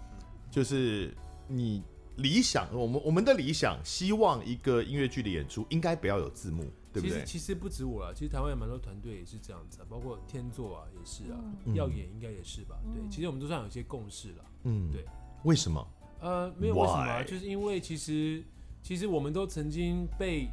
[0.50, 1.14] 就是
[1.50, 1.84] 你。
[2.18, 7.10] 理想，我们我们的理想，希望一个音乐剧的演出应该不要有字幕，对不对？
[7.10, 12.78] 其实其实不止我了，其实台湾有蛮多团队也是这样子，包括天作啊也是啊，嗯、要演应该也是吧？
[12.94, 14.46] 对，其实我们都算有一些共识了。
[14.66, 15.04] 嗯，对。
[15.44, 15.88] 为什么？
[16.20, 17.26] 呃，没有为什么，Why?
[17.26, 18.44] 就是因为其实
[18.84, 20.50] 其实我们都曾经被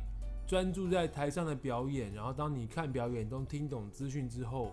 [0.47, 4.73] 专注在台上的表演，然后当你看表演都听懂资讯之后，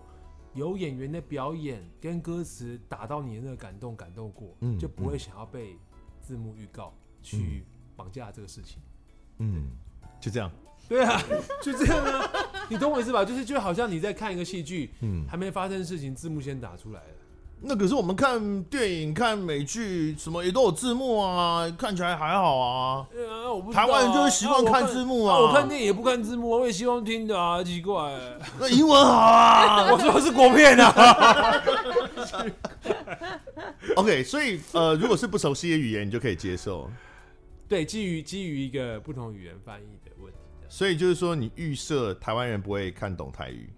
[0.54, 5.76] 有演员的表演跟歌词打到你的那个感动感动过，嗯、就不会想要被。
[6.28, 7.64] 字幕预告去
[7.96, 8.76] 绑架这个事情，
[9.38, 9.70] 嗯，
[10.20, 10.50] 就这样，
[10.86, 11.18] 对啊，
[11.64, 12.30] 就这样啊，
[12.68, 13.24] 你懂我意思吧？
[13.24, 17.06] 就是就好像你在看一个戏剧，嗯，还没发生事情，字幕先打出来了。
[17.60, 23.08] 那可是我们看电影、看美剧，什么也都有字幕啊，看起来还好啊。
[23.10, 28.12] 啊我不台湾人就是习惯看字幕啊，啊，我看电影也不看字幕，我也希望听的啊，奇怪。
[28.60, 30.92] 那英文好啊， 我说的是国片啊。
[33.96, 36.90] OK，所以呃，如果是不熟悉的语言，你就可以接受。
[37.68, 40.38] 对，基于基于一个不同语言翻译的问题，
[40.68, 43.68] 所以就是说，你预设台湾人不会看懂台语。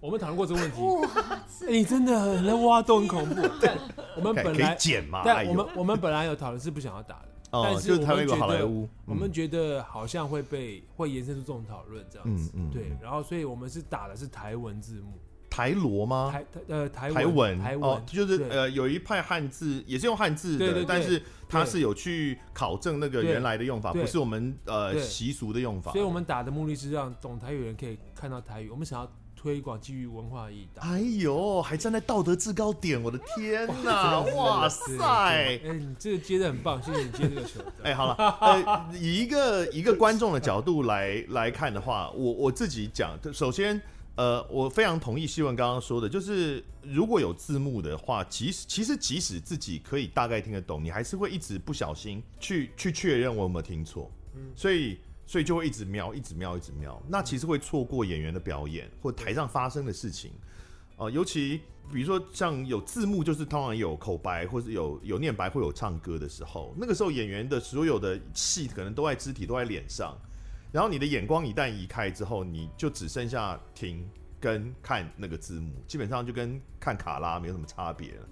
[0.00, 0.80] 我们讨论过这个问题。
[0.80, 3.34] 哇，你真的很挖洞，很恐怖。
[3.60, 3.76] 但
[4.16, 5.22] 我们本来可以剪嘛？
[5.24, 8.66] 但我们我们本来有讨论是不想要打的，但是我们觉得
[9.04, 12.50] 我们觉得好像会被会延伸出这种讨论这样子。
[12.54, 12.70] 嗯嗯。
[12.70, 15.18] 对，然后所以我们是打的是台文字幕。
[15.50, 16.30] 台罗吗？
[16.32, 25.90] 台呃台台文台文哦，就是呃有一派汉字也是用汉字的，对对对但是它是有去考证那个原来的用法，不是我们呃对习俗的用法。
[25.90, 30.68] 所以我们打的目的是让懂台语的人可以看到台语，我们想要推广基于文化意义。
[30.76, 34.20] 哎呦，还站在道德制高点，我的天哪！
[34.36, 35.02] 哇塞！
[35.02, 37.60] 哎、欸，你这个接的很棒，谢谢你接这个球。
[37.82, 43.82] 哎、欸，好了，呃，以一个一个观众的角度来来看的话，我我自己讲，首先。
[44.20, 60.32] 呃，我非常同意希文刚刚说的，就是如果有字幕的话，即使其实即使自己可以大概听得懂，你还是会一直不小心去 去确认我有没有听错，嗯，所以所以就会一直瞄，一直瞄，一直瞄，那其实会错过演员的表演或台上发生的事情，
[60.98, 70.14] 哦、呃，尤其比如说像有字幕，就是通常有口白或者有有念白或有唱歌的时候，那个时候演员的所有的戏可能都在肢体，都在脸上。
[70.72, 78.28] 然后你的眼光一旦移开之后，你就只剩下听跟看那个字幕，基本上就跟看卡拉没有什么差别了。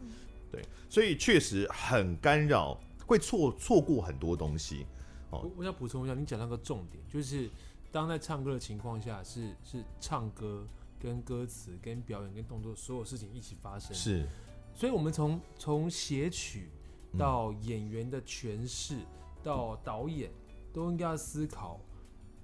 [0.51, 4.87] 对，所以确实很干扰，会错错过很多东西。
[5.31, 7.51] 哦，我我想补充一下，你讲那个重点，就是
[7.91, 10.67] 当在唱歌的情况下，是是唱歌
[10.99, 13.95] 跟歌词跟表演跟动作所有事情一起发生。
[13.95, 14.27] 是，
[14.73, 16.71] 所以我们从从写曲
[17.19, 19.07] 到演员的诠释、嗯、
[19.43, 20.31] 到导演，
[20.73, 21.81] 都应该要思考。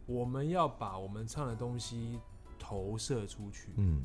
[0.06, 2.18] 我们要把我们唱的东西
[2.58, 4.02] 投射出去，嗯，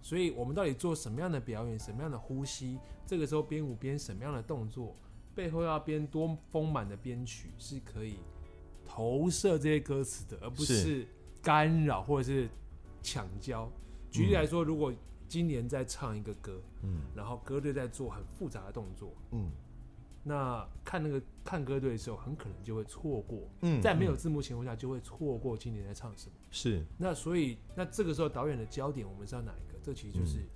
[0.00, 4.96] 所以我们到底做什么样的表演，什么样的呼吸，这个时候编舞编什么样的动作，
[5.34, 8.18] 背后要编多丰满的编曲，是可以
[8.86, 11.06] 投射这些歌词的，而不是
[11.42, 12.48] 干扰或者是
[13.02, 13.70] 抢焦。
[14.10, 14.92] 举例来说，如果
[15.28, 19.50] 今年在唱一个歌，嗯，然后歌队在做很复杂的动作，嗯。
[20.28, 23.48] 那看那个看歌队的时候，很可能就会错过。
[23.62, 26.36] 嗯，在没有字幕情况下，就会错过今年在唱什么。
[26.50, 26.84] 是。
[26.98, 29.78] 那所以，那这个时候导演的焦点，我们知道哪一个？
[29.82, 30.40] 这其实就是。
[30.40, 30.48] 嗯、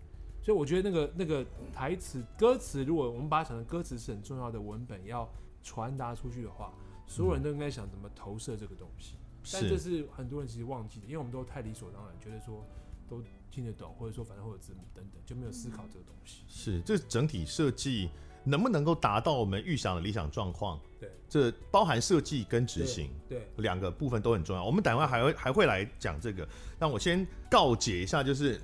[0.43, 5.27] 所以我觉得那个那个台词歌词，如果我们把它想成歌词是很重要的文本，要
[5.63, 6.75] 传达出去的话，
[7.07, 9.17] 所有人都应该想怎么投射这个东西。
[9.43, 9.57] 是。
[9.59, 12.63] 但这是很多人其实忘记的，因为我们都太理所当然，觉得说
[13.09, 16.45] 都听得懂，或者说反正会有字幕等等，就没有思考这个东西。
[16.47, 18.11] 是，这整体设计。
[18.45, 20.81] 能不能够达到我们预想的理想状况？
[21.01, 24.65] 对，这包含设计跟执行，对两个部分都很重要。
[24.65, 26.47] 我们等会还会还会来讲这个。
[26.79, 28.61] 那我先告解一下，就是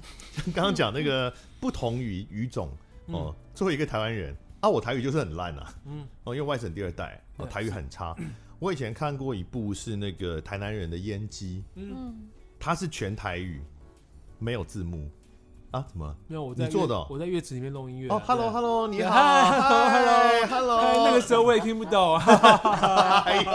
[0.54, 2.70] 刚刚讲那个 不同语语种
[3.06, 3.34] 哦。
[3.54, 8.16] 作为一个台湾人啊，我台语就是很烂啊，嗯，哦，因为外省第二代，哦，台语很差。
[8.60, 13.62] 我以前看过一部是那个台南人的烟机，嗯，它是全台语，
[14.38, 15.08] 没有字幕。
[15.70, 15.84] 啊？
[15.88, 16.14] 怎么？
[16.26, 18.08] 没有我在你做的、哦，我在乐池里面弄音乐。
[18.08, 22.22] 哦，Hello，Hello，你好，Hello，Hello，那个时候我也听不懂啊。
[23.26, 23.50] 哎呦，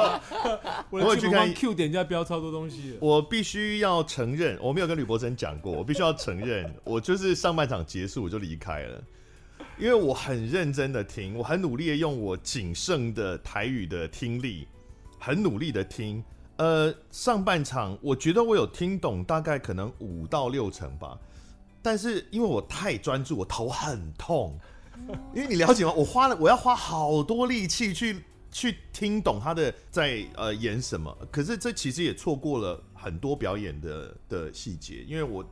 [1.08, 2.97] 我去看 Q 点就要标超多东西。
[3.02, 9.02] 我必须要承认，我没有跟吕博生讲过，我必须要承认，我就是上半场结束我就离开了，
[9.80, 14.67] 因为我很认真的听，我很努力的用我仅剩的台语的听力，
[15.17, 16.23] 很努力的听。
[16.58, 21.17] 呃，上半场我觉得我有听懂，大概可能五到六成吧。
[21.84, 24.60] 但是因为我太专注，我头很痛。
[25.34, 25.91] 因为你了解吗？
[25.91, 31.15] 我花了，我要花好多力气去去听懂他的在呃演什么。
[31.32, 35.43] 可是这其实也错过了很多表演的的细节，因为我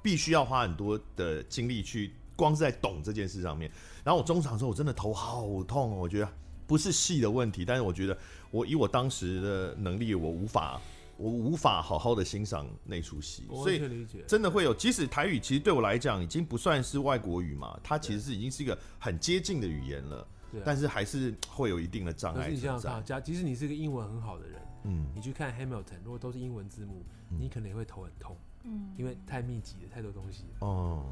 [0.00, 3.70] 必须要花很多的精力去光是在懂这件事上面。
[4.04, 5.96] 然后我中场的时候，我真的头好痛哦。
[5.96, 6.28] 我觉得
[6.66, 8.16] 不是戏的问题，但是我觉得
[8.52, 10.80] 我以我当时的能力，我无法。
[11.16, 14.74] 我无法好好的欣赏那出戏，所以真的会有。
[14.74, 20.26] 即使台语其实对我来讲已经不算是外国语嘛，它其实是已经是一个很接近的语言了。
[20.50, 22.48] 对，但是还是会有一定的障碍。
[22.48, 30.44] 你想想看，假即使你是个英文很好的人，嗯，你去看 Hamilton，如果都是英文字幕，你可能也会头很痛，嗯，因为太密集了，太多东西。
[30.60, 31.06] 哦，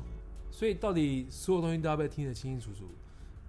[0.50, 2.88] 所以到底所有东西都要被听得清清楚楚？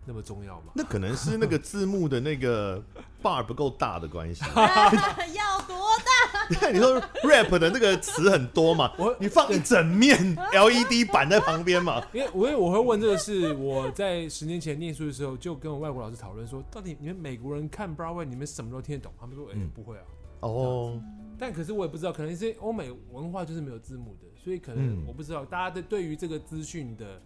[0.05, 0.73] 那么重要吗？
[0.75, 2.83] 那可能是那个字幕的那个
[3.21, 4.43] bar 不够大的关系。
[4.55, 6.47] 要多大？
[6.49, 8.91] 你看，你说 rap 的那个词很多嘛？
[8.97, 12.05] 我你放一整面 LED 板在旁边嘛？
[12.13, 19.13] 因为因为我会问这个是我在十年前念书的时候就跟我外国老师讨论说，到底你们美国人看 Broadway 你们什么都听得懂？
[19.19, 20.03] 他们说，哎、欸，不会啊。
[20.41, 21.01] 哦。
[21.39, 27.21] 但可是我也不知道，可能是欧美文化就是没有字幕的，所以可能我不知道大家的对于这个资讯的。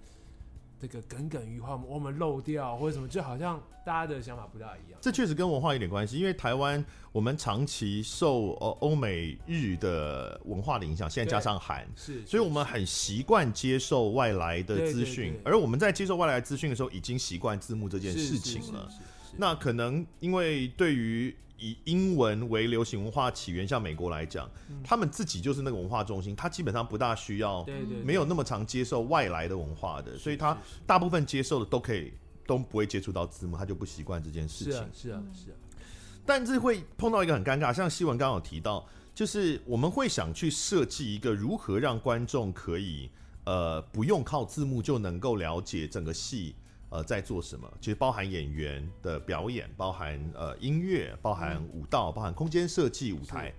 [0.80, 5.00] 这个耿耿于怀，我们漏掉或者什么，就好像大家的想法不大一样。
[5.02, 18.90] 这确实跟文化有点关系，因为台湾我们长期受呃欧美日的文化的影响，现在加上韩，是，所以我们很习惯接受外来的资讯，而我们在接受外来资讯的时候，已经习惯字幕这件事情了。
[19.36, 24.80] 那可能因为对于以英文为流行文化起源，像美国来讲，嗯。
[24.84, 32.14] 他们自己就是那个文化中心，他基本上不大需要，对对对没有那么常接受外来的文化的，所以他大部分接受的都可以
[32.46, 34.74] 都不会接触到字幕，他就不习惯这件事情。
[34.74, 35.56] 是啊是啊是啊，
[36.26, 43.10] 但是会碰到一个很尴尬，像西文刚刚有提到，就是我们会想去设计一个如何让观众可以
[43.46, 46.54] 呃不用靠字幕就能够了解整个戏
[46.90, 53.54] 呃在做什么，其实包含演员的表演，包含呃音乐，包含舞蹈，包含空间设计、舞台。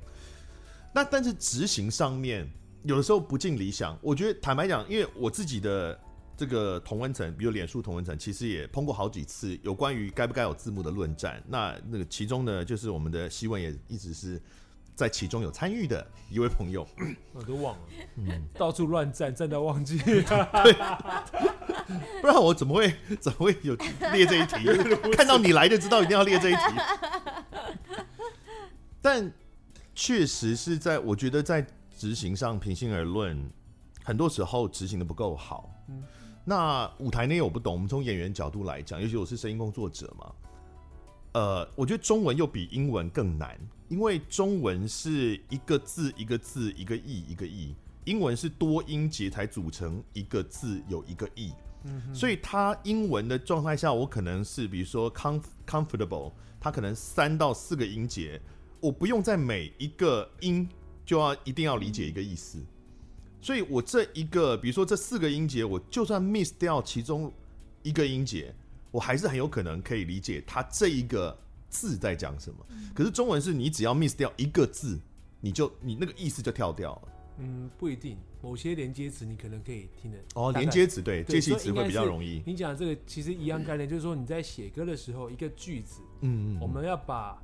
[0.94, 2.48] 那但是执行上面
[2.84, 5.98] 有的时候不尽理想，我觉得坦白讲，因为我自己的。
[6.38, 11.42] 这个同温层，比如脸书同温层，其实也碰过好几次有关于该不该有字幕的论战。
[11.48, 14.40] 那那个其中呢，就是我们的希文也一直是
[14.98, 16.84] 在其中有参与的一位朋友。
[17.32, 17.80] 我都忘了，
[18.16, 19.96] 嗯，到处乱站，站到忘记。
[19.96, 20.22] 对，
[22.20, 23.76] 不然我怎么会怎么会有
[24.12, 24.56] 列这一题？
[25.14, 26.62] 看到你来就知道一定要列这一题。
[29.00, 29.32] 但
[29.94, 31.64] 确实是在我觉得在
[31.96, 33.48] 执行上，平心而论，
[34.02, 35.70] 很多时候执行的不够好。
[35.88, 36.02] 嗯。
[36.44, 40.32] 那舞台内我不懂，我们从演员角度来讲，尤其我是声音工作者嘛，
[41.34, 43.56] 呃，我觉得中文又比英文更难，
[43.88, 47.74] 因为中文是一个字一个字一个意一个意，
[48.04, 51.52] 英文是多音节才组成一个字有一个意，
[51.84, 58.40] 嗯，所以它英文的状态下，我可能是比如说 com comfortable，它可能三到四个音节，
[58.80, 60.68] 我不用在每一个音
[61.04, 62.58] 就要一定要理解一个意思。
[63.40, 67.32] 所以，我这一个，比如说这四个音节，我就算 miss 掉其中
[67.84, 68.52] 一个音节，
[68.90, 72.66] 我还是很有可能可以理解它这一个字在讲什么。
[72.94, 74.98] 可是中文是你只要 miss 掉一个字，
[75.40, 77.08] 你就你那个意思就跳掉了。
[77.38, 82.42] 嗯，不一定，某些连接词你可能可以听得哦，连接词对，介系词会比较容易。
[82.44, 87.40] 你讲这个其实一样概念，就是说你在写歌的时候，一个句子，嗯嗯，我们要把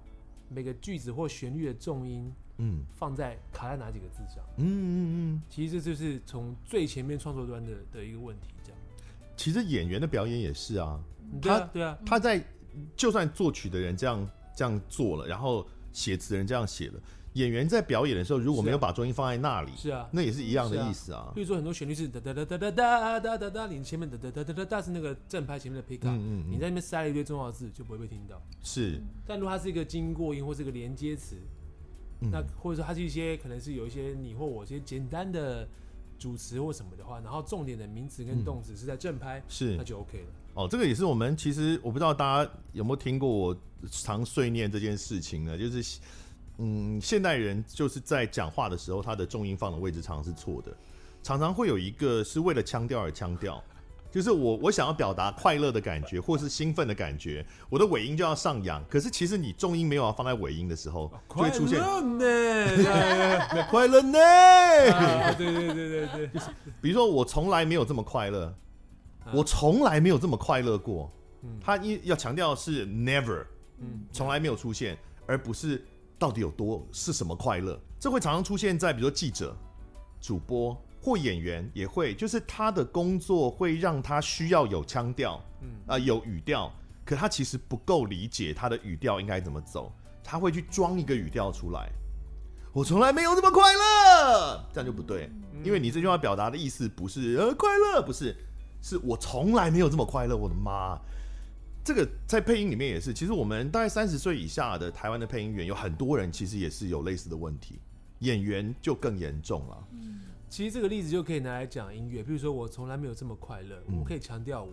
[0.48, 2.32] 每个句子或旋律的重音。
[2.58, 4.38] 嗯，放在卡在哪几个字上？
[4.58, 8.50] 嗯嗯嗯，其实这就是从最前面创作端的的一个问题。
[8.62, 8.80] 这样，
[9.36, 11.02] 其实演员的表演也是啊，
[11.42, 12.40] 对啊，对啊，他在
[12.96, 17.00] 就算作曲的人这样这样做了，然后写词人这样写了，
[17.34, 21.32] 演员在表演的时候如果没有把重音放在那里，是啊，那也是一样的意思啊。
[21.34, 28.40] 比如说很多旋律是哒哒哒哒哒哒哒哒哒，你前面哒哒哒哒哒哒是那个正拍前面的 pick up，嗯嗯，你在那边塞了一堆重要的字就不会被听到。
[28.62, 31.36] 是，但如果它是一个经过音或是一个连接词。
[32.30, 35.68] 那或者说它是一些可能是有一些你或我一些简单的
[36.18, 40.26] 主词或什么的话，然后重点的名词跟动词是在正拍，是那就 OK 了。
[40.54, 43.56] 哦，这个也是我们其实我不知道大家有没有听过我
[43.90, 45.58] 常碎念这件事情呢？
[45.58, 45.98] 就是
[46.58, 50.72] 嗯，现代人就是在讲话的时候，他的重音放的位置常常是错的，
[51.22, 53.62] 常常会有一个是为了腔调而腔调。
[54.12, 58.80] 就是我，我想要表达快乐的感觉，或是兴奋的感觉，我的尾音就要上扬。
[58.88, 64.18] 可是其实你重音没有要放在尾音的时候，就会出现快乐呢，快乐呢。
[65.36, 66.46] 对对对对对，就是
[66.80, 68.54] 比如说我从来没有这么快乐，
[69.32, 71.10] 我从来没有这么快乐过。
[71.60, 73.44] 他一要强调是 never，
[73.78, 75.84] 嗯，从来没有出现，而不是
[76.18, 77.80] 到底有多是什么快乐。
[77.98, 79.56] 这会常常出现在比如说记者、
[80.20, 80.76] 主播。
[81.06, 86.72] 或演员也会，就是他的工作会让他需要有腔调，嗯啊、呃、有语调，
[87.04, 91.90] 可他其实不够理解他的语调应该怎么走，他会去装一个语调出来。
[92.72, 95.30] 我从来没有这么快乐，这样就不对，
[95.62, 98.34] 因为你这句话表达的意思不是呃快乐，不是，
[98.84, 100.36] 是我从来没有这么快乐。
[100.36, 101.00] 我的妈，
[101.82, 107.80] 这个在配音里面也是，其实我们大概三十岁以下的台湾的配音员有很多人其实也是有类似的问题，
[108.18, 109.88] 演员就更严重了。
[109.92, 110.20] 嗯。
[110.50, 114.70] 其实这个例子就可以拿来讲音乐，比如说我从来没有这么快乐，嗯、我可以强调我，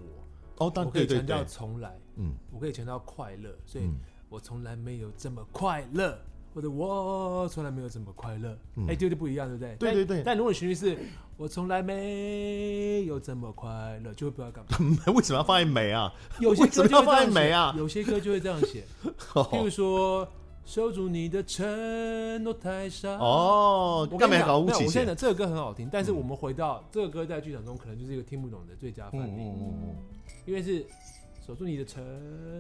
[0.58, 3.89] 哦，我可以强调从来，嗯，我可以强调快乐，所以
[4.30, 6.19] 我从来没有这么快乐，
[6.54, 9.76] 或者我从来没有这么快乐，哎、嗯，对对不一样，对不对？
[9.76, 10.24] 对对对。
[10.24, 10.98] 但如果旋律是
[11.38, 13.70] 我从来没有这么快
[14.04, 15.04] 乐，就会不知道干嘛。
[15.14, 16.14] 为什么要放在没啊？
[16.40, 18.84] 有些歌就会放在没啊，有些歌就会这样写，
[19.34, 20.28] 譬如说。
[20.63, 29.52] 守住你的承诺太傻哦，我跟你讲，我现在这个歌很好听，但是我们回到这个歌在剧场中可能就是一个听不懂的最佳范例，
[30.46, 30.86] 因为是
[31.46, 32.04] 守住你的承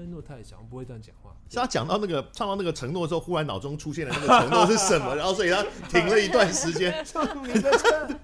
[0.09, 1.31] 诺太小，我不会这样讲话。
[1.49, 7.05] 是他讲到那个唱到那个承诺的时候，忽然脑中出现了那个承诺是什么， 然后所以他停了一段时间。
[7.05, 8.19] 守住你的承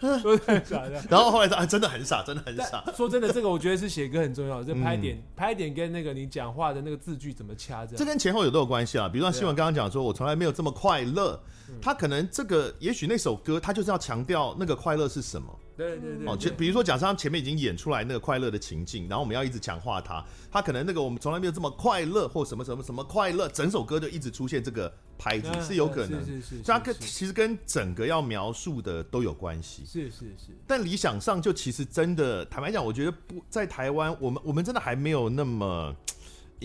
[0.00, 1.02] 诺，说太傻了。
[1.08, 2.84] 然后后来说啊，真的很傻，真的很傻。
[2.94, 9.08] 说真的，这个我觉得是写歌很重要，这拍点拍点跟那个你讲话的那个字句怎么掐着，这跟前后有都有关系啊。
[9.08, 11.40] 比如说新闻刚刚讲说，我从来没有这么快乐，
[11.80, 16.26] 他可能这个也许那首歌他就是要强调那个快乐是什么，对对对。
[16.26, 26.20] 哦，就比如说，假设他前面已经演出来那个快乐的情境，然后我们要一直强化他，他可能那个我们从来没有这么快乐，或什么什么什么快乐，整首歌就一直出现这个拍子，是有可能。
[26.26, 26.62] 是是是。
[26.62, 29.84] 所以它跟其实跟整个要描述的都有关系。
[29.86, 30.58] 是是是。
[30.66, 35.94] 但理想上，就其实真的坦白讲，我觉得不在台湾，我们我们真的还没有那么。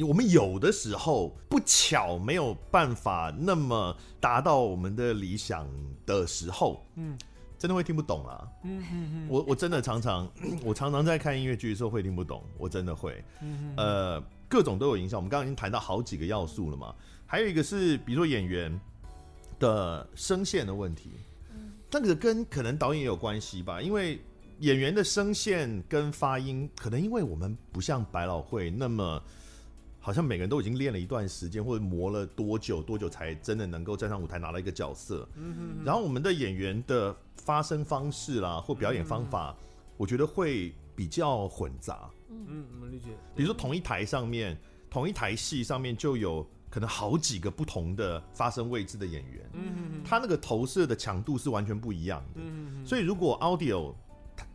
[0.08, 5.70] 我们有的时候不巧没有办法那么达到我们的理想
[6.04, 7.16] 的时候，嗯，
[7.64, 8.46] 真的会听不懂啊。
[8.64, 10.30] 嗯嗯嗯，我我真的常常，
[10.66, 13.24] 我常常在看音乐剧的时候会听不懂，我真的会。
[13.78, 15.18] 呃，各种都有影响。
[15.18, 16.94] 我们刚刚已经谈到好几个要素了嘛，
[17.26, 18.78] 还有一个是比如说演员
[19.60, 21.12] 的声线的问题，
[21.56, 24.20] 嗯，那个跟可能导演也有关系吧，因为
[24.60, 29.24] 演员的声线跟发音，可能因为我们不像百老汇那么。
[30.06, 35.26] 好像每个人都已经练了一段时间，或者磨了多久多久才真的能够站上舞台拿到一个角色。
[35.38, 35.86] 嗯哼哼。
[35.86, 39.56] 然后我们的演员的发声方式啦，或表演方法，
[39.96, 42.10] 我觉得会比较混杂。
[42.28, 43.12] 嗯嗯，我理解。
[43.34, 49.50] 比如说同一台上面，同一台戏上面就有可能好几个不同的发声位置的演员。
[49.54, 50.04] 嗯哼哼。
[50.04, 52.42] 他那个投射的强度是完全不一样的。
[52.44, 52.86] 嗯。
[52.86, 53.96] 所以如果 audio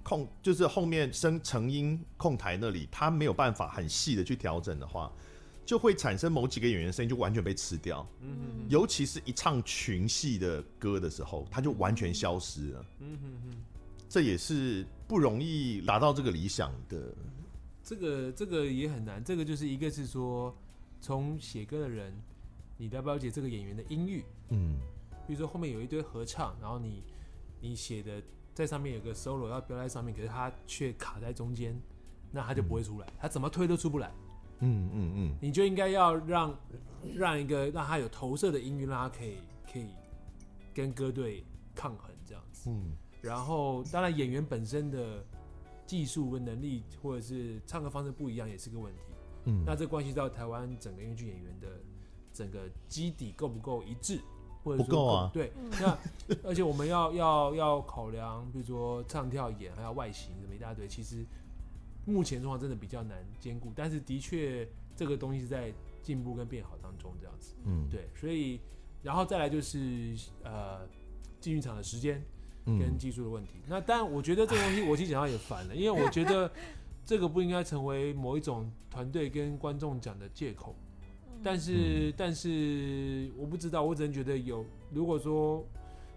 [0.02, 5.10] 控就是后面声成音控台那里，他没有办法很细的去调整的话。
[5.68, 13.56] 就会产生某几个演员声音就完全被吃掉，嗯哼哼，尤其是一唱群戏的歌的时候，他就完全消失了，嗯哼哼，
[14.08, 17.14] 这也是不容易达到这个理想的。
[17.84, 20.56] 这个这个也很难，这个就是一个是说，
[21.02, 22.18] 从写歌的人，
[22.78, 24.24] 你了不了解这个演员的音域？
[24.48, 24.78] 嗯，
[25.26, 27.02] 比如说后面有一堆合唱，然后你
[27.60, 28.22] 你写的
[28.54, 31.78] 在上面有个 solo 要标在上面，可是他却卡在中间，
[32.32, 34.10] 那他就不会出来，他怎么推都出不来。
[34.60, 36.58] 嗯嗯嗯，你就应该要让
[37.14, 39.36] 让一个让他有投射的音域，让他可以
[39.72, 39.86] 可以
[40.74, 41.44] 跟歌队
[41.74, 42.68] 抗衡这样子。
[42.70, 45.24] 嗯，然后当然演员本身的
[45.86, 49.00] 技术跟能力，或者是唱歌方式不一样，也是个问题。
[49.44, 51.68] 嗯，那这关系到台湾整个音乐剧演员的
[52.32, 54.20] 整个基底够不够一致，
[54.64, 55.30] 或者说不够啊？
[55.32, 55.96] 对，那
[56.42, 61.24] 而且我们要要要考量，比如说唱跳演还有外形什么一大堆，其实。
[62.08, 67.54] 目前状况真的比较难兼顾，但是的确这个东西是在进步跟变好当中，这样子。
[67.64, 68.58] 嗯，对，所以
[69.02, 70.86] 然后再来就是呃
[71.38, 72.24] 进剧场的时间
[72.64, 73.58] 跟技术的问题。
[73.58, 76.50] 嗯、那但我觉得这个东西我其实讲到也烦了，因为我觉得
[77.04, 80.74] 这个不应该成为某一种团队跟观众讲的借口。
[81.42, 85.64] 但是、嗯、但是我不知道，我只能觉得有，如果说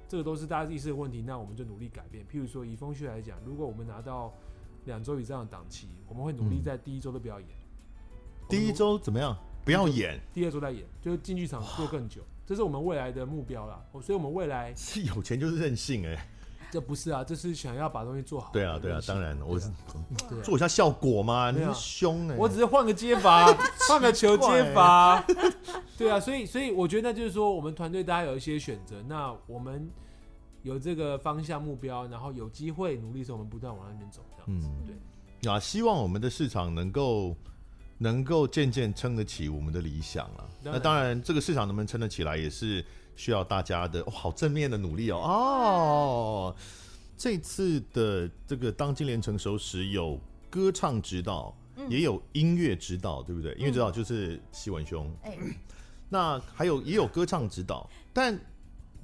[0.07, 2.25] 这个都是大家意识的问题，那我们就努力改变。
[2.25, 4.33] 譬如说以风旭来讲，如果我们拿到
[4.85, 7.49] 两周以上的档期，我们会努力在第一周都不要演。
[8.49, 9.37] 第一周怎么样？
[9.63, 10.19] 不要演。
[10.33, 13.79] 第二周再演，就进剧场做更久，这是我们未来的目标啦。
[14.01, 16.27] 所以，我们未来是有钱就是任性哎。
[16.71, 18.49] 这不是啊，这是想要把东西做好。
[18.51, 19.69] 对啊，对啊，当然，我是
[20.41, 21.51] 做一下效果嘛。
[21.51, 22.35] 你是凶哎！
[22.37, 23.45] 我只是换个接法，
[23.89, 25.21] 换个球接法。
[25.97, 29.89] 对啊，所以，所以我觉得就是说，我们团队大家有一些选择，那我们。
[30.63, 34.67] 有这个方向目标，然后有机会努力的时候，我们不断往那边走，这样子。
[34.67, 35.51] 嗯，对。
[35.51, 37.35] 啊，希望我们的市场能够
[37.97, 40.49] 能够渐渐撑得起我们的理想了。
[40.61, 42.85] 那当然，这个市场能不能撑得起来，也是
[43.15, 45.17] 需要大家的哦，好正面的努力哦。
[45.17, 46.55] 哦，
[47.17, 51.55] 这次的这个当金莲成熟时，有歌唱指导，
[51.89, 53.53] 也有音乐指导，对不对？
[53.55, 55.11] 音乐指导就是希文兄。
[55.23, 55.35] 哎，
[56.07, 58.39] 那还有也有歌唱指导，但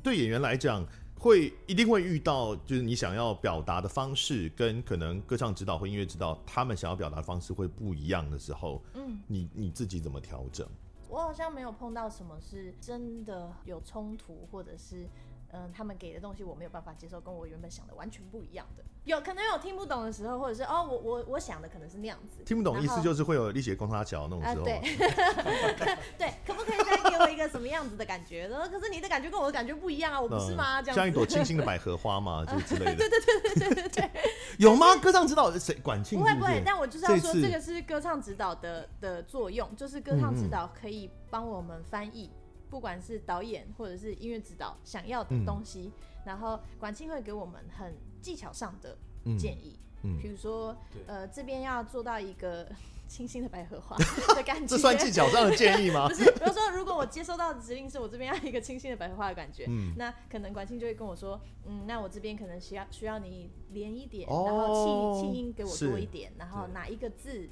[0.04, 0.86] 对演员来讲。
[1.20, 10.68] 会一定会遇到，就是你想要表达的方式跟可能歌唱指导或音乐指导他们想要表达的方式会不一样的时候，嗯，你你自己怎么调整？
[11.10, 15.08] 我好像没有碰到什么是真的有冲突，或者是。
[15.52, 18.84] 嗯，他们给的东西我没有办法接受，跟我原本想的完全不一样的。
[19.06, 22.44] 有可能有听不懂的时候，或者是哦，我我我想的可能是那样子。
[22.44, 24.66] 听不懂意思就是会有力学公差桥那种时候。
[24.66, 24.82] 对，
[26.20, 28.48] 对，可不可以再给我一个什么样子的感觉？
[28.50, 30.82] 然后可是你的感觉跟我的感觉不一样啊，我不是吗？
[30.82, 32.96] 这样像一朵清新的百合花嘛，就 之类的。
[32.96, 34.12] 对对对对对对对。
[34.60, 34.96] 有吗？
[34.98, 35.74] 歌唱指导谁？
[35.76, 36.20] 管庆？
[36.20, 42.30] 不会不会，但我就是要说，这个是歌唱指导的的作用，就是歌唱指导可以帮我们翻译。
[42.70, 48.98] 不管是导演或者是音乐指导想要的东西，嗯、然后管庆会给我们很技巧上的
[49.38, 52.68] 建议，嗯，比如说，呃，这边要做到一个
[53.08, 53.96] 清新的百合花
[54.36, 56.08] 的感觉，这算技巧上的建议吗？
[56.10, 67.50] 不是，比如说，如果我接收到的指令是我这边要一个清新的百合花的感觉，嗯，那可能管庆就会跟我说，嗯，那我这边可能需要需要你连一点，哦、然后气气音给我多一点，然后哪一个字。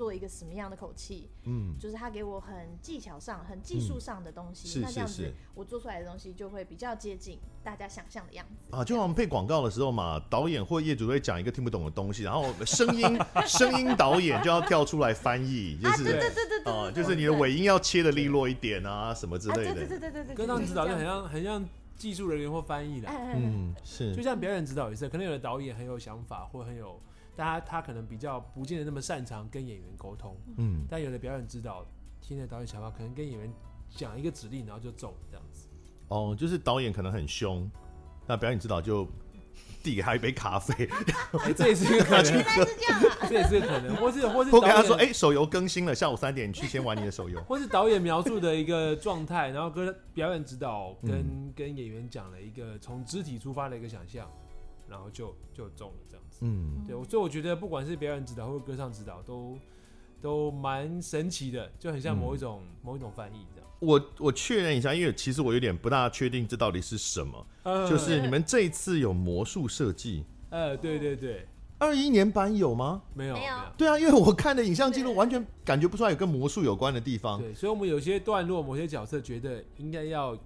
[0.00, 8.82] 做一个什么样的口气，嗯，就是他给我很技巧上、很技术上的东西，嗯、那这样子是是是我做出来的东西就会比较接近大家想象的样子啊。
[8.82, 19.70] 就像我们配广告的时候嘛，导演或业主会讲一个听不懂的东西，然后声音 声音导演就要跳出来翻译，就是、啊、对对对对对，啊，就是你的尾音要切的利落一点啊，什么之类的。
[19.70, 21.62] 啊、对对对对对对，歌唱指导就很像很像
[21.98, 26.98] 技术人员或翻译的，嗯，是，就像表演指导也是，可能有的导演很有想法或很有。
[27.40, 31.86] 但他他可能比较不见得那么擅长跟演员沟通，嗯，但有的表演指导
[32.20, 33.50] 听了导演想法，可能跟演员
[33.88, 35.66] 讲一个指令，然后就走这样子。
[36.08, 37.66] 哦，就是导演可能很凶，
[38.26, 39.08] 那表演指导就
[39.82, 40.86] 递给他一杯咖啡，
[41.56, 54.30] 这也是一个可能， 原来是这样啊， 这也是个可能，或是或是我给他说，哎、欸，手游更新了，下午三点你去先玩你的手游，或是导演描述的一个状态，然后跟表演指导跟、嗯、跟演员讲了一个从肢体出发的一个想象，
[54.86, 56.24] 然后就就中了这样。
[56.40, 59.58] 嗯，对，所以我觉得不管是表演指导或者歌唱指导，都
[60.20, 63.70] 都蛮神奇的，就很像某一种、嗯、某一种翻译这样。
[63.80, 70.24] 我我确认一下，因为其实我有点不大确定这到底是什么，呃、就是你们这一次有魔术设计？
[70.50, 71.46] 呃，对对对，
[71.78, 73.02] 二一年版有吗？
[73.14, 73.56] 没有，没有。
[73.76, 77.38] 对啊，因为我看的影像记录完全感觉不出来有跟魔术有关的地方。
[77.40, 80.36] 对，所以我们有些段落、某些角色觉得应该要。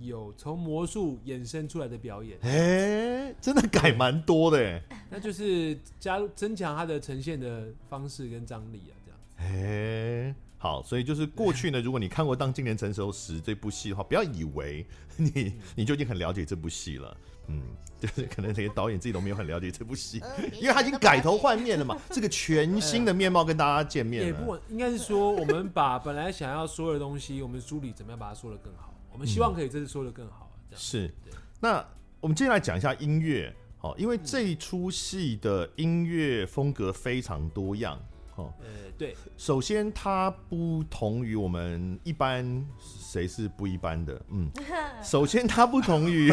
[0.00, 9.36] 有从魔术衍生出来的表演，哎、欸，真的改蛮多的哎，那就是加入增强它的呈现的方式跟张力啊，这样子。
[9.36, 14.86] 哎、欸，好，所以就是过去呢，如果你看过《当今年成熟时》这部戏的话，不要以为
[15.16, 17.16] 你你就已经很了解这部戏了，
[17.48, 17.62] 嗯，
[17.98, 20.20] 就是可能连导演自己都没有很了解这部戏，
[20.60, 24.26] 因为他已经改头换面了嘛，这个全新的面貌跟大家见面了。
[24.28, 28.92] 也不应该是说，我们把本来想要说的东西，我们梳理怎么样把它说得更好。
[29.16, 31.10] 我们希望可以这次说的更好，这样是。
[31.58, 31.82] 那
[32.20, 37.98] 我们接下来讲一下音乐，好，因为这一出戏的音乐风格非常多样，
[38.34, 38.66] 哦，呃，
[38.98, 39.16] 对。
[39.38, 44.20] 首先，它不同于我们一般，谁是不一般的？
[44.28, 44.50] 嗯，
[45.02, 46.30] 首先它不同于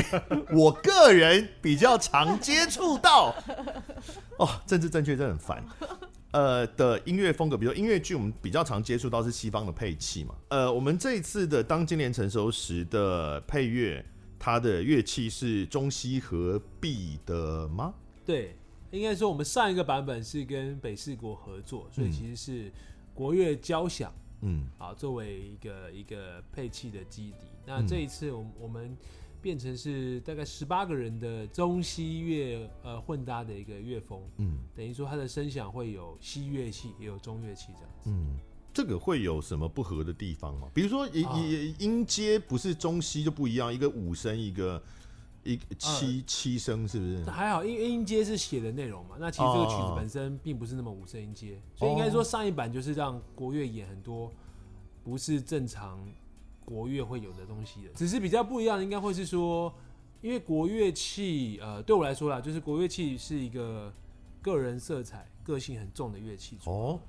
[0.52, 3.34] 我个人比较常接触到，
[4.38, 5.64] 哦，政治正确真的很烦。
[6.34, 10.36] 呃的音乐风格，比如音乐剧，我们比较常接触到是西方的配器嘛。
[10.50, 14.04] 呃，我们这一次的《当金莲成熟时》的配乐，
[14.38, 17.94] 它的乐器是中西合璧的吗？
[18.26, 18.58] 对，
[18.92, 22.72] 应该说我们上一个版本是跟北四国合作，所以其实是
[23.14, 27.46] 国乐交响，嗯，啊，作为一个一个配器的基底。
[27.66, 28.98] 那这一次，我我们。
[29.44, 38.38] 变成是大概十八个人的中西乐呃混搭的一个乐风，嗯，等于说它的声响会有西乐器也有中乐器这样子，嗯，
[38.74, 40.70] 这个会有什么不合的地方吗？
[40.74, 44.82] 比如说音音阶不是中西就不一样，一个五声一个
[45.44, 47.26] 一个七、呃、七声是不是？
[47.26, 54.32] 还好，因为音阶是写的内容嘛，那其实这个曲子本身并不是那么五声音阶，所以应该说上一版就是让国乐演很多
[55.04, 56.00] 不是正常。
[56.66, 59.74] 国乐会有的东西的，只是比较不一样的，应该会是说，
[60.22, 63.94] 因为国乐器，呃，对我来说啦，就是国乐器是一个
[64.42, 67.00] 个人色彩、个性很重的乐器哦，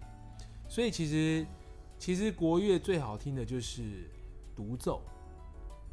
[0.68, 1.46] 所以其实
[1.98, 4.10] 其实国乐最好听的就是
[4.54, 5.02] 独奏，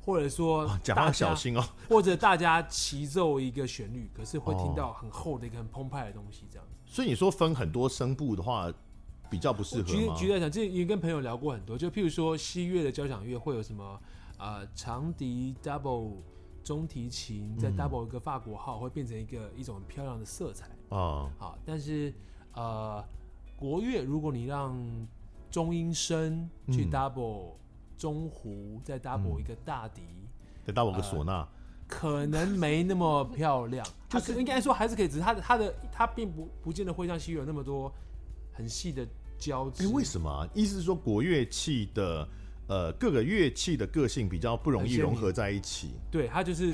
[0.04, 6.76] 或者说讲话小心哦，或者大家齐奏一个旋律，可是会听到很厚的一个很澎湃的东西，这样子。
[6.86, 8.72] 所以你说分很多声部的话。
[9.32, 11.78] 比较不适合举举来讲，这也跟朋友聊过很多。
[11.78, 14.00] 就譬如说，西乐的交响乐会有什么？
[14.38, 16.18] 呃，长笛 double
[16.64, 21.32] 中提琴再 double 一个法国号，会变成一个一种很漂亮的色彩啊。
[21.38, 22.14] 好，但是
[22.54, 23.02] 呃，
[23.56, 24.76] 国乐如果你让
[25.50, 27.54] 中音声去 double
[27.96, 30.02] 中胡，再 double 一个大笛，
[30.66, 31.48] 再 double 个唢呐，
[31.88, 33.88] 可能没那么漂亮。
[34.10, 37.94] 就是应该说还是可以，只是它的它的它并不不见得会像西乐有那么多
[38.52, 39.08] 很细的。
[39.42, 39.84] 交织？
[39.84, 40.48] 哎，为什么啊？
[40.54, 42.30] 意思是说国乐器的
[42.68, 45.90] 呃各个乐器的个性比较不容易融合在一起。
[46.12, 46.72] 对，它就是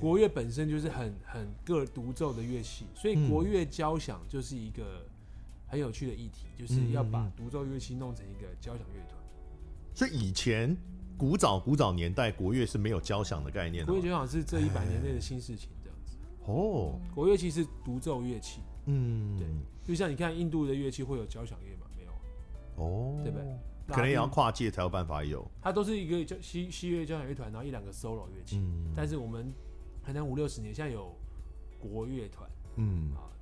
[0.00, 5.06] 国乐本身就是很很个独奏的乐器，所以国乐交响就是一个
[5.66, 9.18] 很有趣的议题，就是要把独奏乐器弄成一个交响乐团。
[9.94, 10.74] 所以以前
[11.16, 16.16] 古早古早年代国乐是没有交响的概念的，国乐交响是这一百年内的新事情，这样子。
[16.46, 18.60] 哦，国乐器是独奏乐器。
[18.90, 19.46] 嗯，对，
[19.84, 21.77] 就像你看印度的乐器会有交响乐嘛？
[22.78, 23.44] 哦，对不对？
[23.88, 25.50] 可能也要跨界才有办法有。
[25.62, 28.58] 它都是一个交西西乐交响乐团，然后一两个 solo 乐器。
[28.58, 28.92] 嗯。
[28.94, 29.52] 但是我们
[30.04, 31.14] 可能五六十年，现在有
[31.78, 32.48] 国乐团。
[32.76, 33.10] 嗯。
[33.14, 33.32] 啊，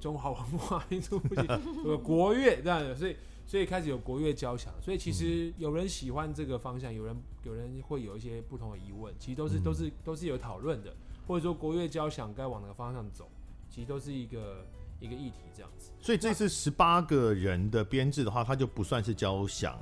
[0.00, 1.46] 中华文化民族不行，
[1.84, 3.16] 有国乐这样，所以
[3.46, 4.72] 所以开始有国乐交响。
[4.80, 10.94] 所以其实有人喜欢这个方向，有人有人会有一些不同的疑问，其实都是、嗯、都是都是有讨论的，
[11.26, 13.28] 或者说国乐交响该往哪个方向走，
[13.70, 14.66] 其实都是一个
[15.00, 15.90] 一个议题这样子。
[16.00, 19.78] 所以这次十八个人的编制的话，它就不算是交响。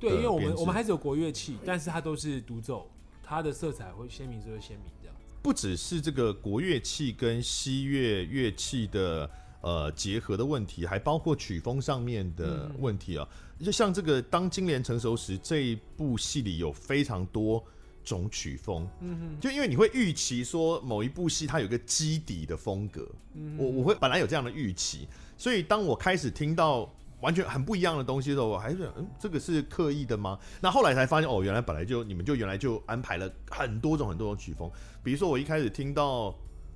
[0.00, 2.88] 对，因为我们我们还是有国乐器，但是它都是独奏，
[3.22, 5.16] 它的色彩会鲜明，就会鲜明这样。
[5.42, 13.28] 不只是这个国乐器跟西乐乐器的呃结合的问题，还包括曲风上面的问题啊。
[13.58, 17.64] 嗯、就像这个《当金莲成熟时》这一部戏里有非常多
[18.08, 25.06] 种曲风，嗯哼，就因为你会预期说某一部戏它有个基底的风格，嗯，我我会本来有这样的预期，
[25.36, 26.92] 所以当我开始听到。
[27.20, 30.38] 完全很不一样的东西的时候，我还是嗯，这个是刻意的吗？
[30.60, 34.70] 那后来才发现，哦，原来本来就你们就原来就安排了很多种很多种曲风。
[35.02, 36.32] 比如说，我一开始听到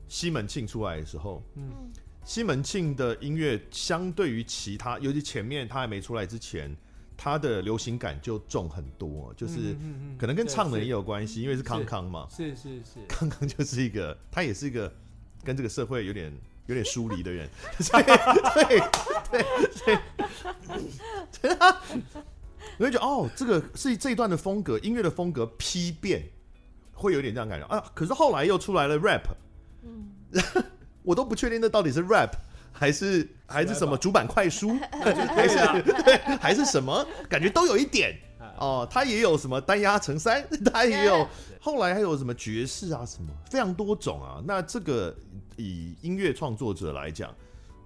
[0.09, 1.70] 西门庆出来的时候，嗯，
[2.24, 6.76] 西门庆的音乐相对于其他，尤其前面他还没出来之前，
[7.23, 9.77] 他的流行感就重很多，就是
[10.18, 14.93] 可能跟唱的也有关系，因为是康康嘛，是是是，康康 就是一个，他也是一个
[15.45, 16.33] 跟这个社会有点。
[16.66, 18.16] 有点疏离的人，对对
[19.33, 19.45] 对
[19.85, 19.99] 对，
[21.43, 21.83] 对啊，
[22.79, 26.23] 你会觉得哦，这个是这一段的风格，音乐的风格批变，
[26.93, 27.85] 会有点这样感觉啊。
[27.93, 29.23] 可是后来又出来了 rap，
[29.83, 30.12] 嗯，
[31.03, 32.31] 我都不确定那到底是 rap
[32.73, 38.18] 还是还是什么主板快书， 还是对还是什么，感觉都有一点
[38.59, 38.89] 哦。
[38.91, 41.29] 他也有什么单压成三， 他也有
[41.61, 44.43] 后来还有什么爵士啊什么，非常多种啊。
[44.45, 45.14] 那这个。
[45.59, 47.33] 以音乐创作者来讲，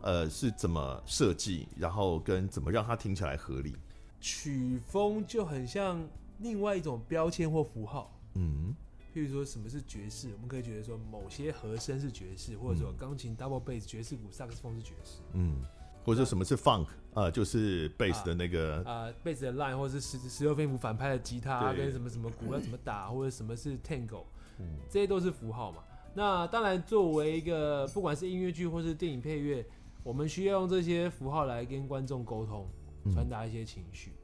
[0.01, 3.75] 呃，是怎么设计，然后跟怎么让它听起来合理？
[4.21, 6.01] 曲风就很像
[6.39, 8.73] 另外一种标签或符号，嗯，
[9.17, 15.63] 譬如说什么是爵士，我们可以觉得说某些和声是爵士，或者说钢琴 double bass 爵士鼓萨克斯风是爵士，嗯，
[16.05, 24.25] 或者说什么是 funk，呃，就是 bass 的那个啊，bass 的 line，或者是十十六分音符反拍的吉他跟什么什么鼓要怎么打，或者什么是 tango，
[24.59, 25.83] 嗯，这些都是符号嘛。
[26.13, 29.65] 那当然，作为一个不管是音乐剧或是电影配乐，
[30.03, 32.69] 我们需要用这些符号来跟观众沟通，
[33.15, 34.11] 传达一些情绪。
[34.11, 34.23] 嗯、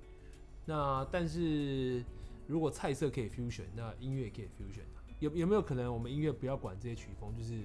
[0.66, 2.04] 那但是
[2.52, 4.84] 如果菜色可以 fusion，那音乐也可以 fusion。
[5.20, 7.62] 有有没有可能我们音乐不要管这些曲风，就是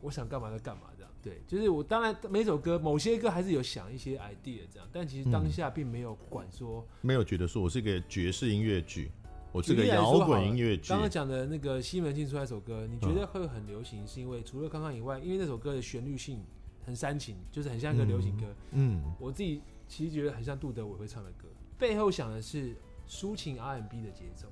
[0.00, 1.10] 我想干嘛就干嘛这样？
[1.20, 9.10] 对，就是我当然每首歌某些歌还是有想一些 idea 这样，但其实当下并没有管说，嗯、没有觉得说我是一个爵士音乐剧。
[9.50, 16.44] 我这个摇滚音乐剧，刚刚讲的那个西门庆出来一首歌，你觉得会很流行，是因为除了刚刚以外，因为那首歌的旋律性
[16.84, 18.44] 很煽情，就是很像一个流行歌。
[18.72, 22.76] 嗯，我自己其实觉得很像杜德伟会唱的歌，背后想的是
[23.08, 24.46] 抒情 R&B 的节奏。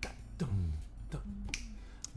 [0.00, 0.48] 对，咚
[1.10, 1.20] 咚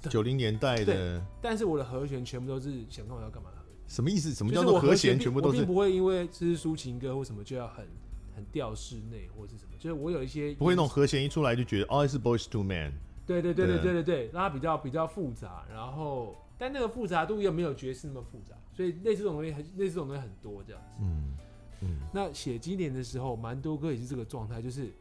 [0.02, 1.24] 咚，九零年代的。
[1.42, 3.58] 但是我的和弦全部都是想干嘛要干嘛的。
[3.88, 4.34] 什么意思？
[4.34, 5.58] 什么叫做和弦全部都是？
[5.58, 7.88] 并不会因为这是抒情歌或什么就要很。
[8.36, 12.92] 很调室内或是什么，就是我有一些不会那种和弦一出来就觉得哦是 boys to man
[13.28, 21.04] 对对对对对对对，让它比较比较复杂，然后但那个复杂度又没有爵士那么复杂，所以类似这种东西很类似这种东西很多这样子。
[21.04, 21.38] 嗯
[21.82, 22.00] 嗯。
[22.12, 24.92] 那写经典的时候，蛮多歌也是这个状态，就是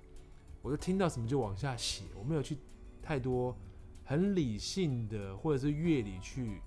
[0.62, 2.56] 我就听到什么就往下写，我没有去
[3.02, 3.56] 太多
[4.04, 6.60] 很理性的或者是乐理去。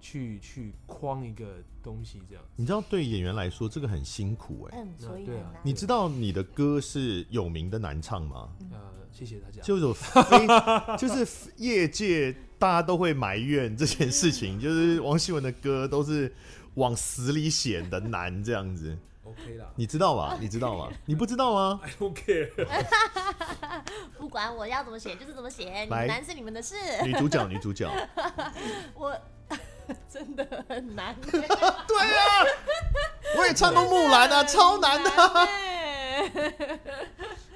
[0.00, 4.84] 去去框一个东西，这样你知道，对演员来说，这个很辛苦哎、欸。
[4.84, 5.52] 嗯，所以对啊。
[5.64, 8.48] 你知道你的歌是有名的难唱吗？
[8.70, 8.78] 呃，
[9.10, 9.60] 谢谢大家。
[9.60, 10.46] 就是非，
[10.96, 16.32] 就是业界大家都会埋怨这件事情，就是王希文的歌都是
[16.74, 18.96] 往死里写的难这样子。
[19.28, 20.36] OK 啦，你知道吧？
[20.40, 20.88] 你知道吗？
[21.06, 22.50] 你不知道吗？I don't care。
[24.18, 25.82] 不管我要怎么写，就是怎么写。
[25.82, 26.74] 你们难是你们的事。
[27.04, 27.90] 女主角，女主角。
[28.94, 29.18] 我。
[30.06, 31.16] 真的很难。
[31.22, 32.44] 对啊，
[33.38, 35.10] 我也唱过木兰啊，超难的。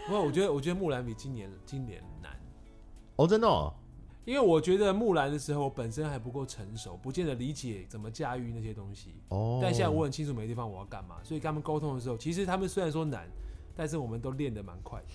[0.07, 2.33] 不过我觉得，我觉得木兰比今年今年难。
[3.17, 3.75] 哦，真的哦。
[4.25, 9.15] 因为我觉得木兰的时候，我本身还不够成熟，不见得理解怎么驾驭那些东西。
[9.29, 9.59] 哦。
[9.63, 13.29] 但现在我很清楚每个地方我要干嘛，所以跟他们沟通的时候，其实他们虽然说难，
[13.75, 15.07] 但是我们都练得蛮快的。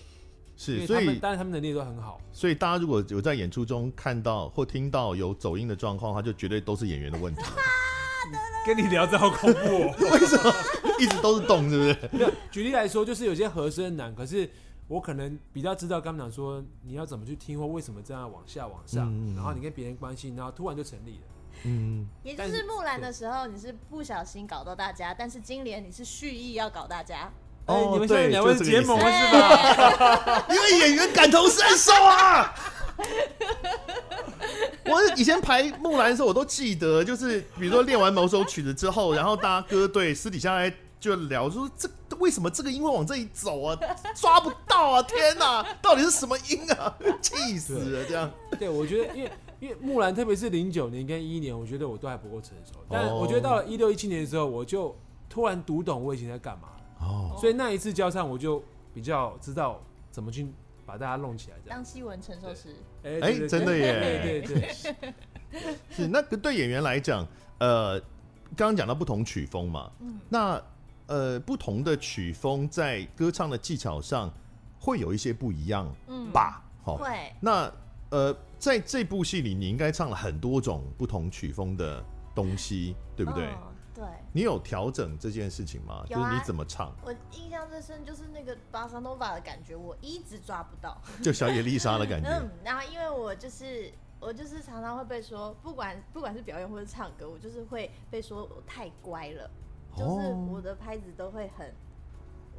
[0.56, 2.20] 是，所以当然他们能力都很好。
[2.32, 7.42] 所以大家如果有在演出中看到或听到有走音的状况，他就绝对都是演员的问题。
[8.66, 9.94] 跟你聊这好恐怖哦！
[10.12, 10.52] 为什么
[10.98, 11.96] 一直都是动，是不是？
[12.12, 14.50] 没有，举例来说，就是有些和声难，可是
[14.88, 21.26] 我可能比较知道刚刚讲说你要怎么去听，或为什么这样往下往上，嗯嗯嗯，然后你跟别人关系，然后突然就成立了。
[21.64, 27.30] 嗯，也就是木兰的时候，你是不小心搞到大家，但是金莲你是蓄意要搞大家。
[27.66, 30.46] 哦，欸、你们现在两位结盟了是吧？
[30.48, 32.54] 因为演员感同身受啊！
[34.86, 41.86] 我以前排木兰的时候，我都记得，就是比如说练完某首曲子之后，然后大家歌队私底下来就聊说，这
[42.18, 43.78] 为什么这个音会往这里走啊？
[44.14, 45.02] 抓不到啊！
[45.02, 46.96] 天哪，到底是什么音啊？
[47.20, 48.04] 气死了！
[48.04, 52.74] 这样，对，我觉得因为因为木兰特别是零九年跟一一年，我觉得我都还不够成熟。
[52.88, 54.96] 但我觉得到了一六一七年的时候，我就
[55.28, 56.68] 突然读懂我以前在干嘛。
[57.00, 58.62] 哦，所以那一次交唱，我就
[58.92, 60.46] 比较知道怎么去
[60.84, 61.56] 把大家弄起来。
[61.64, 64.74] 这样当戏文承受时，哎哎，真的耶，对对
[65.52, 67.26] 对， 是那个对演员来讲，
[67.58, 67.98] 呃，
[68.56, 70.60] 刚刚讲到不同曲风嘛，嗯，那
[71.08, 74.32] 呃不同的曲风在歌唱的技巧上
[74.80, 76.62] 会有一些不一样，嗯吧？
[76.84, 77.32] 好，会。
[77.40, 77.70] 那
[78.10, 82.02] 呃，在这部戏里，你应该唱了很多种不同曲风的
[82.34, 83.48] 东西，对不对？
[83.94, 86.04] 对，你有调整这件事情吗？
[86.04, 86.94] 啊，就是你怎么唱？
[87.04, 92.28] 我印象最深就是那个巴萨诺瓦的感觉，我一直抓不到， 就小野丽莎的感觉。
[92.30, 99.50] 嗯，然后因为我就是我就是常常会被说，不管不管是表演或者唱歌，我就是会被说我太乖了，
[99.98, 101.72] 就是我的拍子都会很。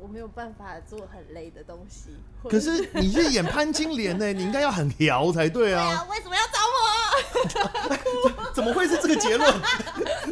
[0.01, 2.11] 我没有办法做很累的东西。
[2.49, 5.83] 可是你是演潘金莲呢， 你应该要很调才对啊。
[5.83, 6.57] 对啊，为什么要找
[8.39, 8.45] 我？
[8.55, 9.53] 怎么会是这个结论？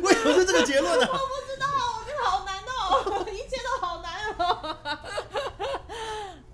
[0.02, 1.06] 为什么是这个结论呢？
[1.12, 1.68] 我不知道，
[2.00, 4.78] 我觉得好难哦，一切都好难哦。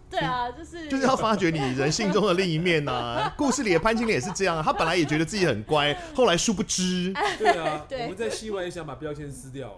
[0.09, 3.33] 对啊，就是 就是要发掘你人性中的另一面呐、啊。
[3.37, 7.13] 故事里的潘金莲也是这样，他本来也觉得自己很乖，后来殊不知。
[7.37, 9.77] 对啊，对我们在戏外也想把标签撕掉、啊。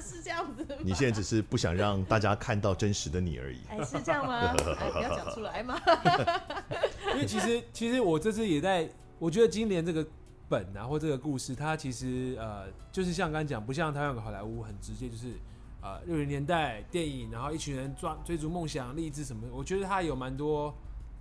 [0.00, 0.66] 是这样子。
[0.80, 3.60] 你现在只是不想让大家看到真实的你而已。
[3.70, 4.54] 哎，是这样吗？
[4.78, 5.80] 哎、不要讲出来嘛。
[7.14, 10.06] 因为其实其实我这次也在，我觉得金莲这个
[10.48, 15.32] 本啊，或这个故事，它其实呃，就是像刚刚讲，不像台湾的好莱坞很直接，就是。
[15.80, 20.74] 呃，六零年代电影，然后一群人抓追逐梦想、励志什么，我觉得它有蛮多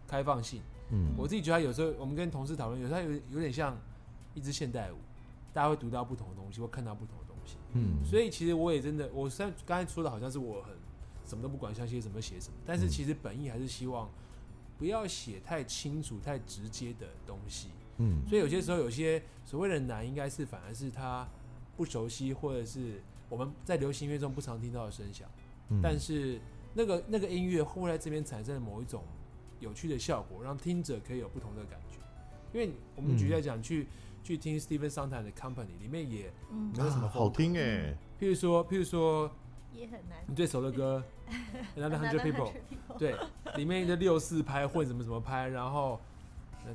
[0.07, 0.63] 开放性。
[0.89, 3.77] 嗯，我自己觉得有时候我们跟同事讨论，有时候有有点像
[4.33, 4.95] 一支现代舞，
[5.53, 7.57] 大家会读到不同的东西，会看到不同的东西。
[7.73, 10.73] 嗯，所以其实我也真的，我虽然刚才说的好像是我很
[11.23, 14.09] 什么都不管，想写什么写什么，但是其实本意还是希望
[14.79, 17.69] 不要写太清楚、太直接的东西。
[17.97, 21.27] 嗯，所以有些时候有些所谓的难，应该是反而是他
[21.75, 23.03] 不熟悉，或者是。
[23.29, 25.29] 我们在流行音乐中不常听到的声响，
[25.69, 26.39] 嗯、但是
[26.73, 29.03] 那个那个音乐会在这边产生了某一种
[29.59, 31.97] 有趣的效果，让听者可以有不同的感觉。
[32.53, 33.87] 因为我们举例来讲，去
[34.23, 37.95] 去听 Stephen Sondheim 的 Company 里面也没有什么、啊、好听哎。
[38.19, 39.29] 譬如说，譬如说，
[39.73, 40.19] 也很难。
[40.25, 41.03] 你最熟的歌，
[41.75, 42.53] Another Hundred People，
[42.97, 43.15] 对，
[43.55, 45.99] 里面的六四拍或者什么什么拍，然后。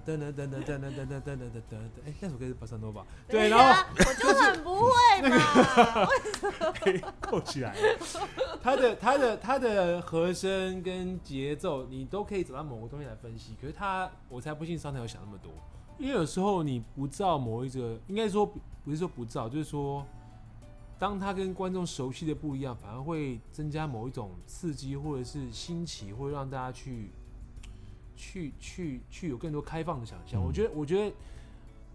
[0.07, 1.76] 噔噔噔噔噔噔噔噔噔噔噔，
[2.07, 3.07] 哎，那首歌是巴萨诺吧。
[3.28, 3.64] 对，然后
[3.99, 4.90] 我就很不会
[5.28, 6.09] 嘛，
[6.84, 7.12] 为什么？
[7.20, 7.76] 扣起来。
[8.62, 13.55] 他的他的他的和声跟节奏，你都可以找到某个东西来分析。
[13.61, 15.53] 可是他，我才不信商台有想那么多。
[15.99, 20.05] 因为有时候你不造某一个，应该说不是说不造，就是说，
[20.99, 27.11] 当他跟观众熟悉的不一样，反而会增加某一种刺激，或者是新奇，会让大家去。
[28.17, 31.15] 去去去有更多开放的想象，嗯、我觉得我觉得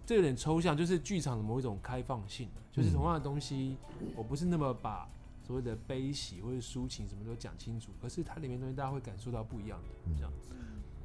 [0.06, 3.76] 这有点抽象，就是剧场的某一种开放性，就是同样的东西，
[4.16, 5.08] 我不是那么把
[5.46, 10.50] 所谓的悲喜或者抒情什么都讲清楚，可是它里面东西大家会感受到不一样的这样子。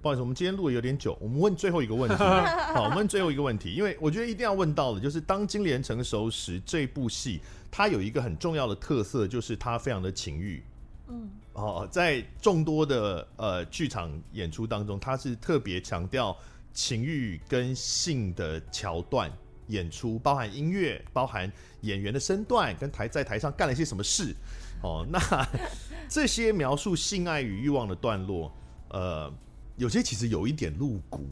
[0.01, 2.17] 不好意思，我们今天录的有点久，我们问最后一个问题。
[2.75, 7.41] 好，我们问最后一个问题，因为我觉得一定要问到的，就是当金莲成熟时这部戏，
[7.71, 10.63] 它有一个很重要的特色，就是它非常的情欲。
[11.07, 11.31] 嗯。
[11.55, 16.36] 哦，在众多的呃剧场演出当中，他是特别强调
[16.72, 19.30] 情欲跟性的桥段
[19.68, 21.50] 演出，包含音乐，包含
[21.82, 24.34] 演员的身段，跟台在台上干了一些什么事。
[24.82, 25.20] 哦，那
[26.09, 28.50] 这些描述性爱与欲望的段落，
[28.88, 29.32] 呃，
[29.76, 31.28] 有些其实有一点露骨。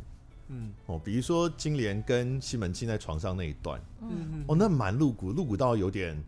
[0.49, 6.23] 嗯，哦，比如说金莲跟西门庆在床上那一段，嗯，哦，那蛮露骨，露骨到有点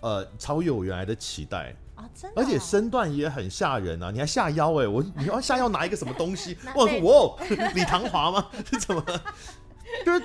[0.00, 1.74] 呃超越我原来的期待。
[1.94, 4.10] 啊，真的，而且身段也很吓人啊！
[4.10, 6.56] 你还下腰哎、欸，我你要下腰拿一个什么东西？
[6.74, 8.50] 我说哇，李唐华吗？
[8.68, 9.04] 是 怎么？
[10.04, 10.22] 就是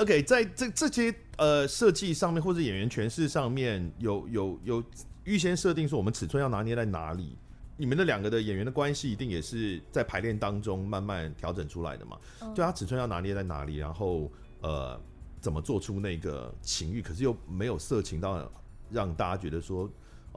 [0.00, 4.84] OK，在这这些呃设计上面或者演员诠释上面有有有
[5.24, 7.36] 预先设定说我们尺寸要拿捏在哪里？
[7.76, 12.18] 你们的两个的演员的关系一定也是在排练当中慢慢调整出来的嘛？
[12.40, 14.28] 嗯、就他尺寸要拿捏在哪里，然后
[14.62, 15.00] 呃
[15.40, 18.50] 怎么做出那个情欲，可是又没有色情到
[18.90, 19.88] 让大家觉得说。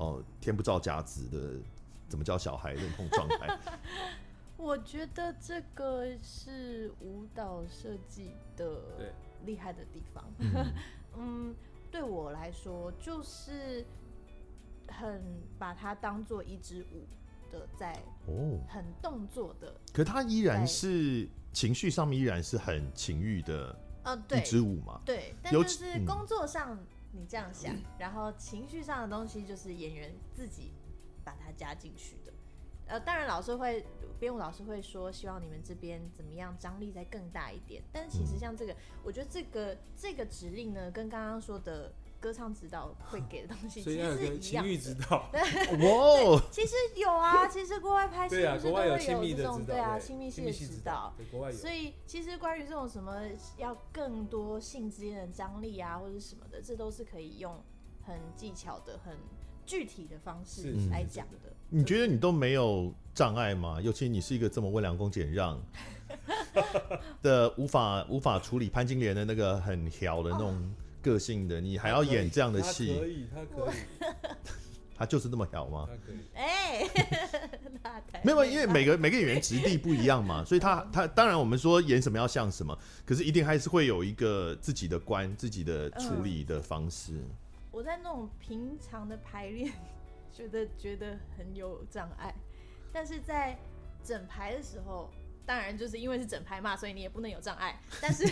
[0.02, 1.64] 哦，天不造假子的，
[2.10, 3.60] 怎么教小孩 那种状态？
[4.58, 9.14] 我觉得这个是舞蹈设计的
[9.46, 10.24] 厉害的地方。
[10.40, 10.66] 对
[11.18, 11.56] 嗯，
[11.92, 13.86] 对我来说，就是
[14.88, 15.22] 很
[15.60, 17.06] 把它当做一支舞
[17.52, 17.94] 的，在
[18.28, 19.72] 哦，很动作的。
[19.94, 23.76] 可它依然是情绪上面依然是很情欲的，
[24.32, 25.00] 一支舞嘛？
[25.06, 26.78] 对，但就是工作上。
[27.12, 30.72] 你这样想，然后情绪上的东西就是演员自己
[31.24, 32.34] 把它加进去的，
[32.88, 33.86] 呃，当然老师会
[34.20, 37.84] 编舞老师会说，希望你们这边怎么样张力再更大一点。
[37.92, 41.94] 但其实像这个，我觉得这个这个指令呢，跟刚刚说的。
[42.22, 44.40] 歌唱指导会给的东西 其实是一样的。
[44.40, 51.14] 情欲指导， 对，哇，其实有啊，其实国外拍戏不是都会有这种，对啊，亲密性的指导。
[51.52, 53.22] 所以其实关于这种什么
[53.58, 57.60] 要更多性之间的张力啊，或者什么的，这都是可以用
[58.06, 59.18] 很技巧的、很
[59.66, 61.52] 具体的方式来讲的。
[61.70, 63.82] 你觉得你都没有障碍吗？
[63.82, 65.60] 尤其你是一个这么温良恭俭让
[67.24, 70.76] 的，无法无法处理潘金莲的那个很调的那种。
[71.02, 72.98] 个性的你还要演这样的戏？
[73.00, 73.76] 可以，他可以，
[74.96, 75.88] 他就是那么屌吗？
[75.90, 76.20] 他可以。
[76.36, 76.88] 哎，
[78.24, 87.20] 没有，因为每个每个演员质地不一样嘛，所以他 他当然我们说演什么要像什么，可是一定还是会有一个自己的观、自己的处理的方式。
[87.72, 89.74] 我在那种平常的排练，
[90.32, 92.34] 觉得觉得很有障碍，
[92.94, 93.58] 但是在
[94.04, 95.10] 整排的时候，
[95.46, 97.80] 当然就是因为是整排嘛，所以你也不能有障碍。
[98.02, 98.28] 但是，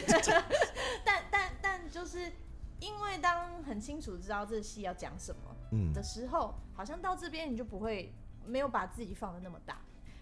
[1.03, 2.31] 但但但就是。
[2.79, 8.13] 因为当很清楚知道这戏要讲什么的时候，嗯、好像到这边你就不会
[8.45, 9.77] 没有把自己放得那么大，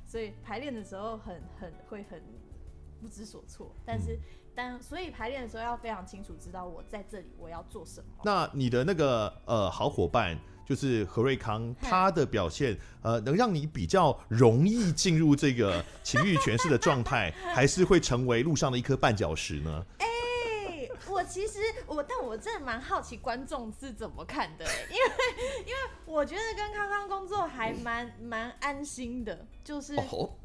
[0.05, 2.21] 所以排练的时候很很会很
[2.99, 3.75] 不知所措。
[3.85, 4.19] 但是，
[4.55, 8.07] 但、嗯、所以排练的时候要非常清楚知道我在这里我要做什么。
[8.23, 19.85] 那你的那个呃好伙伴就是何瑞康，他的表现呃能让你比较容易进入这个情欲诠释的状态， 还是会成为路上的一颗绊脚石呢？
[21.17, 29.95] 我其实我，但我真的蛮好奇观众是怎么看的，因为因为我觉得跟康康工作还蛮蛮安心的，就是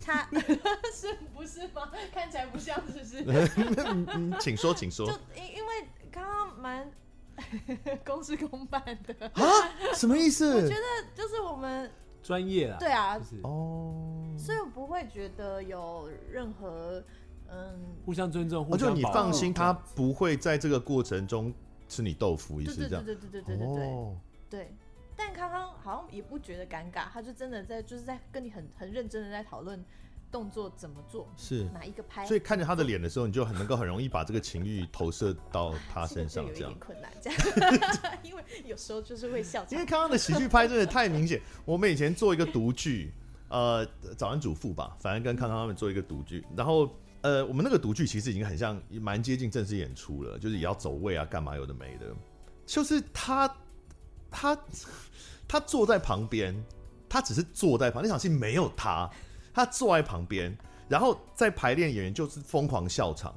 [0.00, 0.26] 他
[0.94, 1.92] 是不是吗？
[2.14, 4.38] 看起来不像，是不是？
[4.40, 5.06] 请说，请说。
[5.06, 6.90] 就因因为康康蛮
[8.02, 9.44] 公事公办的啊？
[9.94, 10.54] 什么意思？
[10.54, 11.90] 我觉得就是我们
[12.22, 17.04] 专业啊，对啊，哦，所以我不会觉得有任何。
[17.52, 21.52] 嗯，互相尊重，互相就你放心，他不会在这个过程中
[21.86, 23.04] 吃你豆腐，意思这样。
[23.04, 24.16] 对对对对对对对对。
[24.48, 24.74] 对，
[25.14, 29.82] 但康康好像也不觉得尴尬，他就真的在就是在跟你很很认真的在讨论
[30.30, 32.24] 动作怎么做，是哪一个拍。
[32.26, 36.70] 所以看着他的脸的时候，你就很能够很容易把这个情欲投射到他身上， 这样。
[36.70, 38.18] 有点困难，这样。
[38.24, 39.64] 因为有时候就是会笑。
[39.70, 41.40] 因为康康的喜剧拍真的太明显。
[41.64, 43.12] 我们以前做一个独剧，
[43.48, 43.86] 呃，
[44.16, 46.88] 早安主妇吧，反正跟康康他们做一个独剧，然后。
[47.22, 52.06] 呃，我们那个独剧其实已经很像，蛮接近正式演出了，就是也要走位啊，干嘛有的没的。
[52.66, 53.52] 就是他，
[54.28, 54.58] 他，
[55.46, 56.52] 他坐在旁边，
[57.08, 59.08] 他只是坐在旁，那场戏没有他，
[59.54, 60.56] 他坐在旁边，
[60.88, 63.32] 然后在排练，演员就是疯狂笑场，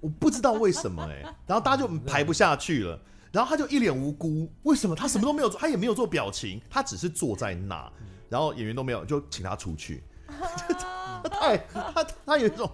[0.00, 3.00] 我不知道为什么哎、欸，然后大家就排不下去了，
[3.32, 7.90] 然后他就一脸无辜，为什么他什么都没有做，他也没有做表情，他只是坐在那，
[8.28, 12.70] 然后演员都没有，就请他出去，他太他他有一种。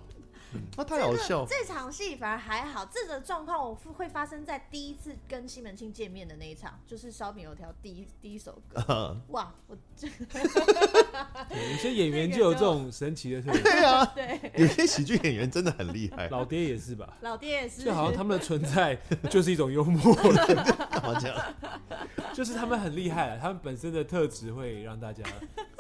[0.77, 1.47] 那太好笑。
[1.47, 9.17] 这场戏反而还好，这个状况我会发生在第一次跟西门庆见面的那一场，就是烧饼油条第一第一首歌。
[9.29, 13.63] 哇，我这有些演员就有这种神奇的特点。
[13.63, 16.29] 对啊，对，有些喜剧演员真的很厉害。
[16.29, 17.17] 老爹也是吧？
[17.21, 18.97] 老爹也是，就好像他们的存在
[19.31, 20.47] 就是一种幽默了。
[20.91, 21.55] 干嘛这样？
[22.33, 25.25] 就是他们很厉害，他们本身的特质会让大家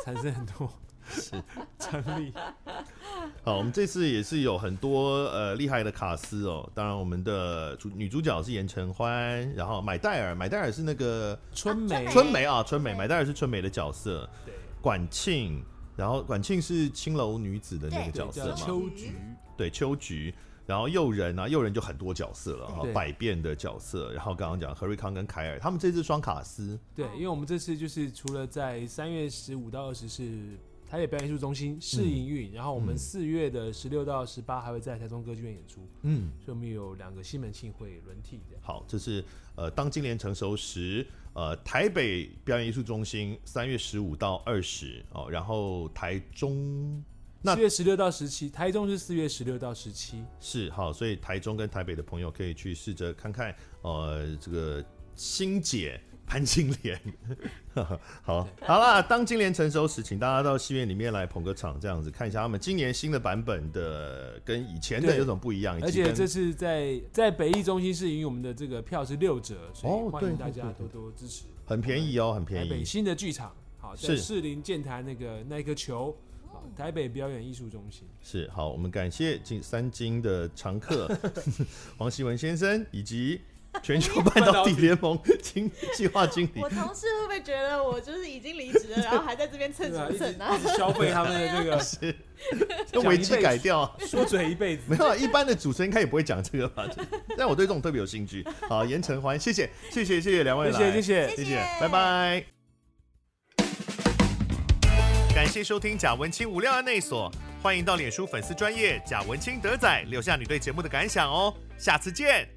[0.04, 0.70] 产生很多。
[1.08, 1.42] 是
[1.78, 2.32] 张力。
[3.42, 6.68] 好，我们这次也是有很多呃厉害的卡司哦。
[6.74, 14.28] 当然，我们的主女主角是严承欢，然后买戴尔，买戴尔是那个春梅，春梅啊，春梅，买戴尔是春梅的角色。
[14.44, 15.62] 对，管庆，
[15.96, 18.54] 然后管庆是青楼女子的那个角色嘛？
[18.54, 19.12] 秋菊，
[19.56, 20.34] 对，秋菊。
[20.66, 24.12] 然后诱人啊，诱人就很多角色了哈，百变的角色。
[24.12, 26.76] 然后刚刚讲何瑞康跟凯尔，他们这次双卡司。
[26.92, 30.58] 对，因为我们这次就是除了在三月十五到二十是。
[30.88, 38.56] 台北表演艺术中心试营运，然后我们四月的十六到十八还会在台中歌剧院演出，嗯，所以我们有两个西门庆会轮替的。
[38.62, 39.24] 好，这是
[39.56, 47.02] 呃，当金莲成熟时，呃，台北表演艺术中心三月十五到二十哦，然后台中
[47.42, 54.84] 四月十六到十七，台中是四月十六到十七，是好，所以台中跟台北的朋友可以去试着看看，呃，这个
[55.16, 56.00] 欣姐。
[56.26, 57.00] 潘金莲，
[58.22, 65.78] 好，好啦，当金莲成熟时，请大家到戏院里面来捧个场，这样子看一下他们今年新的版本的跟以前的有什么不一样。
[65.80, 71.44] 而且这次在在北艺中心是因为我们的这个票是六折，所以欢迎大家多多支持。
[71.64, 72.68] 很便宜哦，很便宜。
[72.68, 76.16] 台北新的剧场，好，在士林剑潭那个那个球，
[76.76, 78.68] 台北表演艺术中心是好。
[78.68, 81.08] 我们感谢金三金的常客
[81.96, 83.40] 黄希文先生以及。
[83.82, 86.68] 全球 半导体联盟经计划经理我。
[86.68, 92.14] 同事会不会觉得我就是已经离职了，然后还在这边蹭蹭啊消费他们的这个 是，
[92.92, 93.92] 用危机改掉啊。
[94.00, 94.82] 说嘴一辈子。
[94.88, 96.86] 没有啊，一般的主持人应该也不会讲这个吧？
[97.36, 98.46] 但我对这种特别有兴趣。
[98.68, 102.44] 好，严承欢，谢谢，谢谢，谢谢两位来，谢谢谢谢谢谢，拜拜。
[105.34, 107.30] 感谢收听贾文青无料案内所，
[107.62, 112.55] 欢迎到脸书粉丝专业贾文清德仔留下你对节目的感想哦，下次见。